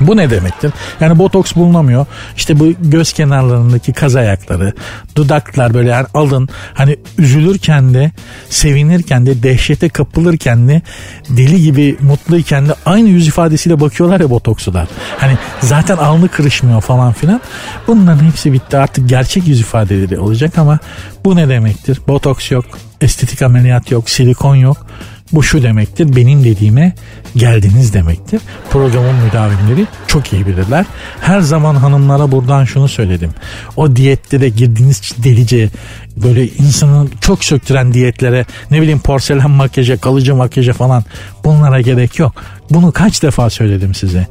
[0.06, 0.72] Bu ne demektir?
[1.00, 2.06] Yani botoks bulunamıyor.
[2.36, 4.72] İşte bu göz kenarlarındaki kaz ayakları,
[5.16, 8.10] dudaklar böyle yani alın hani üzülürken de
[8.48, 10.82] sevinirken de dehşete kapılırken de
[11.28, 14.88] deli gibi mutluyken de aynı yüz ifadesiyle bakıyorlar ya botoksçular.
[15.18, 17.40] Hani zaten alnı kırışmıyor falan filan.
[17.86, 20.78] Bunların hepsi bitti artık gerçek yüz ifadeleri olacak ama
[21.24, 22.00] bu ne demektir?
[22.08, 22.64] Botoks yok,
[23.00, 24.86] estetik ameliyat yok, silikon yok.
[25.32, 26.92] Bu şu demektir benim dediğime
[27.36, 28.40] geldiniz demektir.
[28.70, 30.86] Programın müdavimleri çok iyi bilirler.
[31.20, 33.30] Her zaman hanımlara buradan şunu söyledim.
[33.76, 35.68] O diyette de girdiğiniz delice
[36.16, 41.04] böyle insanı çok söktüren diyetlere ne bileyim porselen makyaja kalıcı makyaja falan
[41.44, 42.34] bunlara gerek yok.
[42.70, 44.26] Bunu kaç defa söyledim size.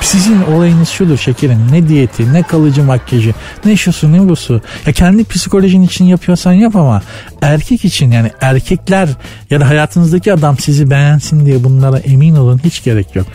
[0.00, 1.66] Sizin olayınız şudur şekerim.
[1.72, 3.34] Ne diyeti, ne kalıcı makyajı,
[3.64, 4.62] ne şusu ne busu.
[4.86, 7.02] Ya kendi psikolojin için yapıyorsan yap ama
[7.42, 9.08] erkek için yani erkekler
[9.50, 13.26] ya da hayatınızdaki adam sizi beğensin diye bunlara emin olun hiç gerek yok.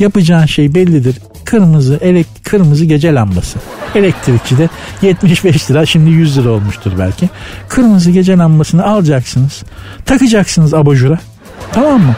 [0.00, 1.16] Yapacağın şey bellidir.
[1.44, 3.58] Kırmızı, elek, kırmızı gece lambası.
[3.94, 4.68] Elektrikçi de
[5.02, 7.28] 75 lira şimdi 100 lira olmuştur belki.
[7.68, 9.62] Kırmızı gece lambasını alacaksınız.
[10.06, 11.18] Takacaksınız abajura.
[11.72, 12.14] Tamam mı?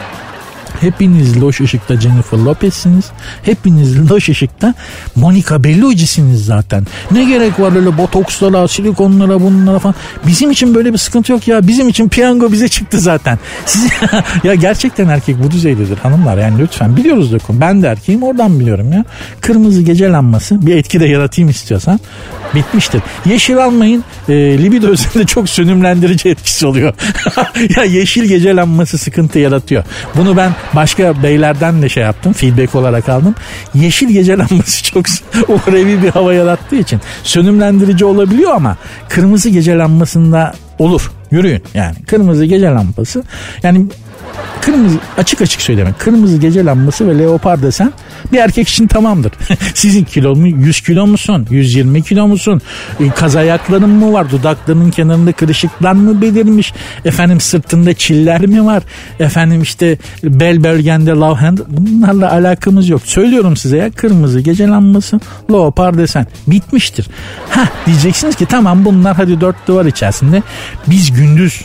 [0.83, 3.05] Hepiniz loş ışıkta Jennifer Lopez'siniz.
[3.43, 4.73] Hepiniz loş ışıkta
[5.15, 6.87] Monica Bellucci'siniz zaten.
[7.11, 9.95] Ne gerek var öyle botokslara, silikonlara, bunlara falan.
[10.27, 11.67] Bizim için böyle bir sıkıntı yok ya.
[11.67, 13.39] Bizim için piyango bize çıktı zaten.
[13.65, 13.87] Siz,
[14.43, 16.37] ya gerçekten erkek bu düzeydedir hanımlar.
[16.37, 19.05] Yani lütfen biliyoruz da ben de erkeğim oradan biliyorum ya.
[19.41, 21.99] Kırmızı gece lambası bir etki de yaratayım istiyorsan
[22.55, 23.01] bitmiştir.
[23.25, 24.03] Yeşil almayın.
[24.29, 26.93] E, libido üzerinde çok sönümlendirici etkisi oluyor.
[27.77, 29.83] ya yeşil gece lambası sıkıntı yaratıyor.
[30.15, 32.33] Bunu ben başka beylerden de şey yaptım.
[32.33, 33.35] Feedback olarak aldım.
[33.73, 35.05] Yeşil gece lambası çok
[35.47, 38.77] uhrevi bir hava yarattığı için sönümlendirici olabiliyor ama
[39.09, 41.11] kırmızı gece lambasında olur.
[41.31, 41.95] Yürüyün yani.
[42.07, 43.23] Kırmızı gece lambası.
[43.63, 43.85] Yani
[44.61, 45.93] kırmızı açık açık söyleme.
[45.93, 47.93] Kırmızı gece lambası ve leopar desen
[48.31, 49.31] bir erkek için tamamdır.
[49.73, 51.47] Sizin kilo mu 100 kilo musun?
[51.49, 52.61] 120 kilo musun?
[52.99, 54.31] E, kaz ayakların mı var?
[54.31, 56.73] Dudaklarının kenarında kırışıklar mı belirmiş?
[57.05, 58.83] Efendim sırtında çiller mi var?
[59.19, 63.01] Efendim işte bel bölgende love hand bunlarla alakamız yok.
[63.05, 65.19] Söylüyorum size ya kırmızı gece lambası
[65.51, 67.07] leopar desen bitmiştir.
[67.49, 70.43] Ha diyeceksiniz ki tamam bunlar hadi dört duvar içerisinde
[70.87, 71.61] biz gündüz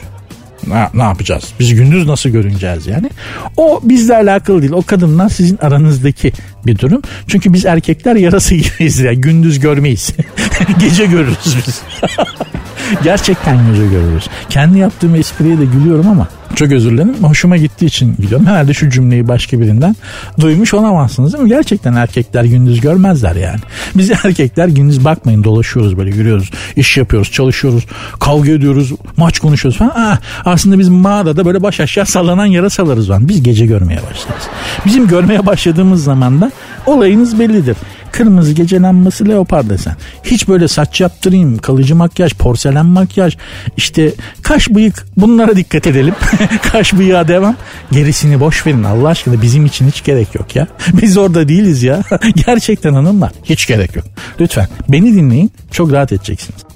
[0.69, 1.45] ne, ne yapacağız?
[1.61, 3.11] Biz gündüz nasıl görüneceğiz yani?
[3.57, 4.73] O bizle alakalı değil.
[4.73, 6.33] O kadınla sizin aranızdaki
[6.67, 7.03] bir durum.
[7.27, 8.99] Çünkü biz erkekler yarası gibiyiz.
[8.99, 10.13] Yani gündüz görmeyiz.
[10.79, 11.83] Gece görürüz biz.
[13.05, 14.29] Gerçekten gece görürüz.
[14.51, 17.15] Kendi yaptığım espriye de gülüyorum ama çok özür dilerim.
[17.23, 18.47] Hoşuma gittiği için gülüyorum.
[18.47, 19.97] Herhalde şu cümleyi başka birinden
[20.41, 21.49] duymuş olamazsınız değil mi?
[21.49, 23.61] Gerçekten erkekler gündüz görmezler yani.
[23.95, 26.51] Biz erkekler gündüz bakmayın dolaşıyoruz böyle yürüyoruz.
[26.77, 27.87] iş yapıyoruz, çalışıyoruz,
[28.21, 29.93] kavga ediyoruz, maç konuşuyoruz falan.
[29.97, 33.29] Ah, aslında biz mağarada böyle baş aşağı sallanan yarasalarız var.
[33.29, 34.43] Biz gece görmeye başlarız.
[34.87, 36.53] Bizim görmeye başladığımız zaman da
[36.87, 37.77] olayınız bellidir.
[38.13, 39.97] Kırmızı gece lambası leopar desen.
[40.25, 43.37] Hiç böyle saç yaptırayım, kalıcı makyaj, porselen makyaj,
[43.77, 46.15] işte kaş bıyık bunlara dikkat edelim.
[46.73, 47.57] kaş bıyığa devam.
[47.93, 50.67] Gerisini boş verin Allah aşkına bizim için hiç gerek yok ya.
[51.03, 52.03] Biz orada değiliz ya.
[52.47, 54.05] Gerçekten hanımlar hiç gerek yok.
[54.41, 56.68] Lütfen beni dinleyin çok rahat edeceksiniz.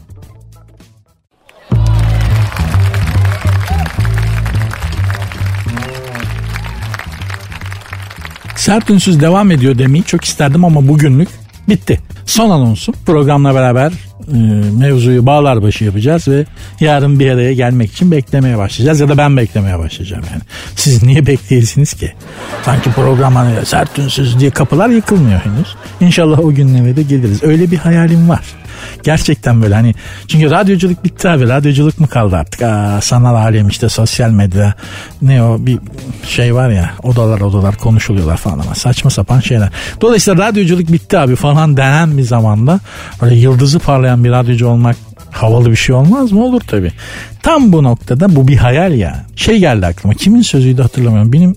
[8.72, 11.28] Sert Ünsüz devam ediyor demeyi çok isterdim ama bugünlük
[11.68, 12.00] bitti.
[12.26, 13.92] Son anonsum programla beraber
[14.34, 14.36] e,
[14.78, 16.46] mevzuyu bağlar başı yapacağız ve
[16.80, 20.42] yarın bir araya gelmek için beklemeye başlayacağız ya da ben beklemeye başlayacağım yani.
[20.76, 22.12] Siz niye bekleyesiniz ki?
[22.64, 25.76] Sanki program hani sert ünsüz diye kapılar yıkılmıyor henüz.
[26.00, 27.42] İnşallah o günlere de geliriz.
[27.42, 28.44] Öyle bir hayalim var.
[29.02, 29.94] Gerçekten böyle hani
[30.28, 34.74] çünkü radyoculuk bitti abi radyoculuk mu kaldı artık Aa, sanal alem işte sosyal medya
[35.22, 35.78] ne o bir
[36.28, 39.68] şey var ya odalar odalar konuşuluyorlar falan ama saçma sapan şeyler.
[40.00, 42.80] Dolayısıyla radyoculuk bitti abi falan denen bir zamanda
[43.22, 44.96] böyle yıldızı parlayan bir radyocu olmak
[45.30, 46.44] havalı bir şey olmaz mı?
[46.44, 46.92] Olur tabii.
[47.42, 49.24] Tam bu noktada bu bir hayal ya.
[49.36, 51.32] Şey geldi aklıma kimin sözüydü hatırlamıyorum.
[51.32, 51.54] Benim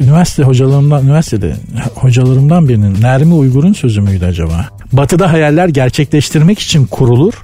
[0.00, 1.56] üniversite hocalarımdan üniversitede
[1.94, 4.68] hocalarımdan birinin Nermi Uygur'un sözü müydü acaba?
[4.92, 7.34] Batıda hayaller gerçekleştirmek için kurulur.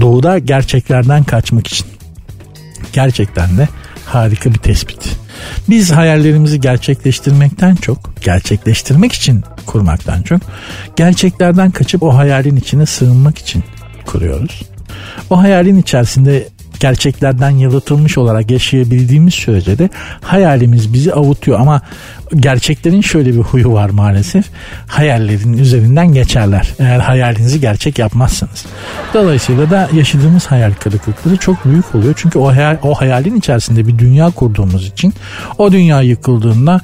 [0.00, 1.86] Doğuda gerçeklerden kaçmak için.
[2.92, 3.68] Gerçekten de
[4.04, 5.16] harika bir tespit.
[5.68, 10.40] Biz hayallerimizi gerçekleştirmekten çok, gerçekleştirmek için kurmaktan çok,
[10.96, 13.64] gerçeklerden kaçıp o hayalin içine sığınmak için
[14.06, 14.62] kuruyoruz.
[15.30, 16.48] O hayalin içerisinde
[16.80, 19.88] gerçeklerden yalıtılmış olarak yaşayabildiğimiz sürece de
[20.20, 21.82] hayalimiz bizi avutuyor ama
[22.36, 24.44] gerçeklerin şöyle bir huyu var maalesef.
[24.86, 26.74] Hayallerin üzerinden geçerler.
[26.78, 28.64] Eğer hayalinizi gerçek yapmazsanız.
[29.14, 32.14] Dolayısıyla da yaşadığımız hayal kırıklıkları çok büyük oluyor.
[32.16, 35.14] Çünkü o hayal, o hayalin içerisinde bir dünya kurduğumuz için
[35.58, 36.80] o dünya yıkıldığında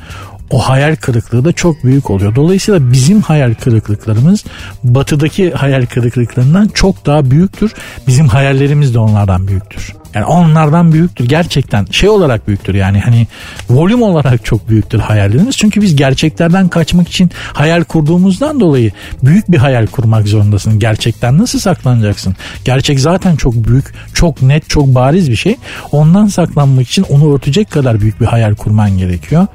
[0.54, 2.34] o hayal kırıklığı da çok büyük oluyor.
[2.34, 4.44] Dolayısıyla bizim hayal kırıklıklarımız
[4.84, 7.74] batıdaki hayal kırıklıklarından çok daha büyüktür.
[8.06, 9.94] Bizim hayallerimiz de onlardan büyüktür.
[10.14, 13.26] Yani onlardan büyüktür gerçekten şey olarak büyüktür yani hani
[13.70, 15.56] volüm olarak çok büyüktür hayallerimiz.
[15.56, 18.92] Çünkü biz gerçeklerden kaçmak için hayal kurduğumuzdan dolayı
[19.22, 20.78] büyük bir hayal kurmak zorundasın.
[20.78, 22.36] Gerçekten nasıl saklanacaksın?
[22.64, 25.56] Gerçek zaten çok büyük, çok net, çok bariz bir şey.
[25.92, 29.46] Ondan saklanmak için onu örtecek kadar büyük bir hayal kurman gerekiyor.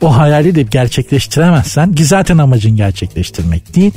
[0.00, 3.92] O hayali de gerçekleştiremezsen ki zaten amacın gerçekleştirmek değil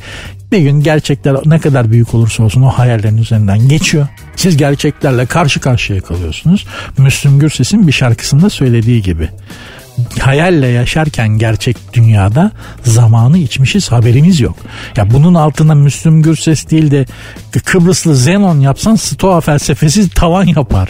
[0.51, 4.07] bir gün gerçekler ne kadar büyük olursa olsun o hayallerin üzerinden geçiyor.
[4.35, 6.65] Siz gerçeklerle karşı karşıya kalıyorsunuz.
[6.97, 9.29] Müslüm Gürses'in bir şarkısında söylediği gibi.
[10.19, 12.51] Hayalle yaşarken gerçek dünyada
[12.83, 14.55] zamanı içmişiz haberimiz yok.
[14.97, 17.05] Ya bunun altına Müslüm Gürses değil de
[17.65, 20.89] Kıbrıslı Zenon yapsan Stoa felsefesi tavan yapar.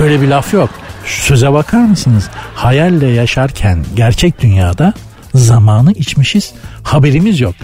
[0.00, 0.70] Böyle bir laf yok.
[1.06, 2.28] Söze bakar mısınız?
[2.54, 4.94] Hayalle yaşarken gerçek dünyada
[5.34, 6.52] zamanı içmişiz
[6.82, 7.54] haberimiz yok.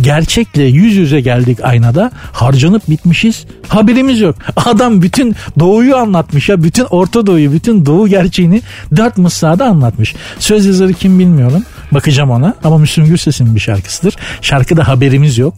[0.00, 4.36] Gerçekle yüz yüze geldik aynada harcanıp bitmişiz haberimiz yok.
[4.56, 8.62] Adam bütün doğuyu anlatmış ya bütün Orta Doğu'yu bütün doğu gerçeğini
[8.96, 10.14] dört mısrada anlatmış.
[10.38, 14.16] Söz yazarı kim bilmiyorum bakacağım ona ama Müslüm Gürses'in bir şarkısıdır.
[14.42, 15.54] Şarkıda haberimiz yok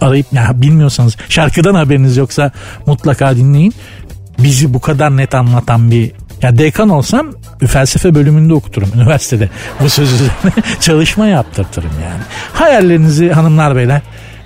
[0.00, 2.50] arayıp ya bilmiyorsanız şarkıdan haberiniz yoksa
[2.86, 3.74] mutlaka dinleyin.
[4.38, 6.12] Bizi bu kadar net anlatan bir
[6.42, 7.32] ya dekan olsam
[7.66, 9.48] felsefe bölümünde okuturum üniversitede.
[9.80, 12.22] Bu söz üzerine çalışma yaptırtırım yani.
[12.52, 14.00] Hayallerinizi hanımlar beyler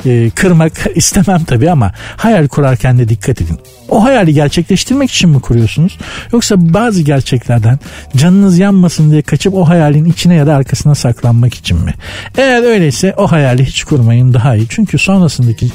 [0.07, 3.59] e, kırmak istemem tabii ama hayal kurarken de dikkat edin.
[3.89, 5.99] O hayali gerçekleştirmek için mi kuruyorsunuz?
[6.33, 7.79] Yoksa bazı gerçeklerden
[8.17, 11.95] canınız yanmasın diye kaçıp o hayalin içine ya da arkasına saklanmak için mi?
[12.39, 14.67] Eğer öyleyse o hayali hiç kurmayın daha iyi.
[14.69, 15.71] Çünkü sonrasındaki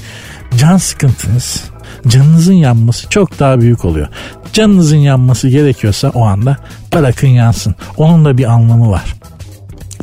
[0.58, 1.64] can sıkıntınız
[2.08, 4.08] canınızın yanması çok daha büyük oluyor.
[4.54, 6.58] Canınızın yanması gerekiyorsa o anda
[6.94, 7.76] bırakın yansın.
[7.98, 9.16] Onun da bir anlamı var.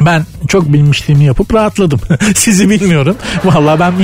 [0.01, 2.01] Ben çok bilmişliğimi yapıp rahatladım.
[2.35, 3.17] Sizi bilmiyorum.
[3.45, 3.95] Vallahi ben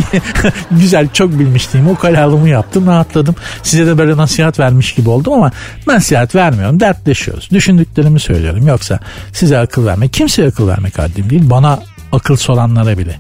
[0.70, 3.34] güzel çok bilmişliğimi o kalalımı yaptım rahatladım.
[3.62, 5.50] Size de böyle nasihat vermiş gibi oldum ama
[5.86, 6.80] nasihat vermiyorum.
[6.80, 7.50] Dertleşiyoruz.
[7.50, 8.66] Düşündüklerimi söylüyorum.
[8.66, 8.98] Yoksa
[9.32, 11.50] size akıl vermek, kimseye akıl vermek haddim değil.
[11.50, 11.80] Bana
[12.12, 13.18] akıl soranlara bile.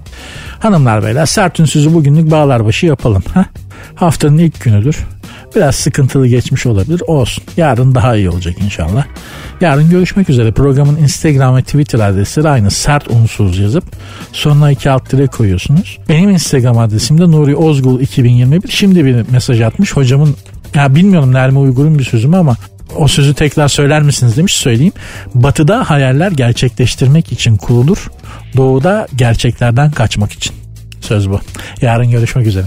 [0.58, 3.22] Hanımlar beyler sert ünsüzü bugünlük bağlar başı yapalım.
[3.34, 3.44] Heh?
[3.94, 4.96] Haftanın ilk günüdür.
[5.56, 7.02] Biraz sıkıntılı geçmiş olabilir.
[7.06, 7.44] Olsun.
[7.56, 9.04] Yarın daha iyi olacak inşallah.
[9.60, 10.52] Yarın görüşmek üzere.
[10.52, 12.70] Programın Instagram ve Twitter adresleri aynı.
[12.70, 13.84] Sert unsuz yazıp
[14.32, 15.98] sonuna iki alt dire koyuyorsunuz.
[16.08, 18.68] Benim Instagram adresim de Nuri Ozgul 2021.
[18.68, 19.96] Şimdi bir mesaj atmış.
[19.96, 20.36] Hocamın
[20.74, 22.56] ya bilmiyorum Nermi Uygur'un bir sözü mü ama
[22.96, 24.92] o sözü tekrar söyler misiniz demiş söyleyeyim.
[25.34, 28.10] Batıda hayaller gerçekleştirmek için kurulur.
[28.56, 30.54] Doğuda gerçeklerden kaçmak için.
[31.00, 31.40] Söz bu.
[31.80, 32.66] Yarın görüşmek üzere.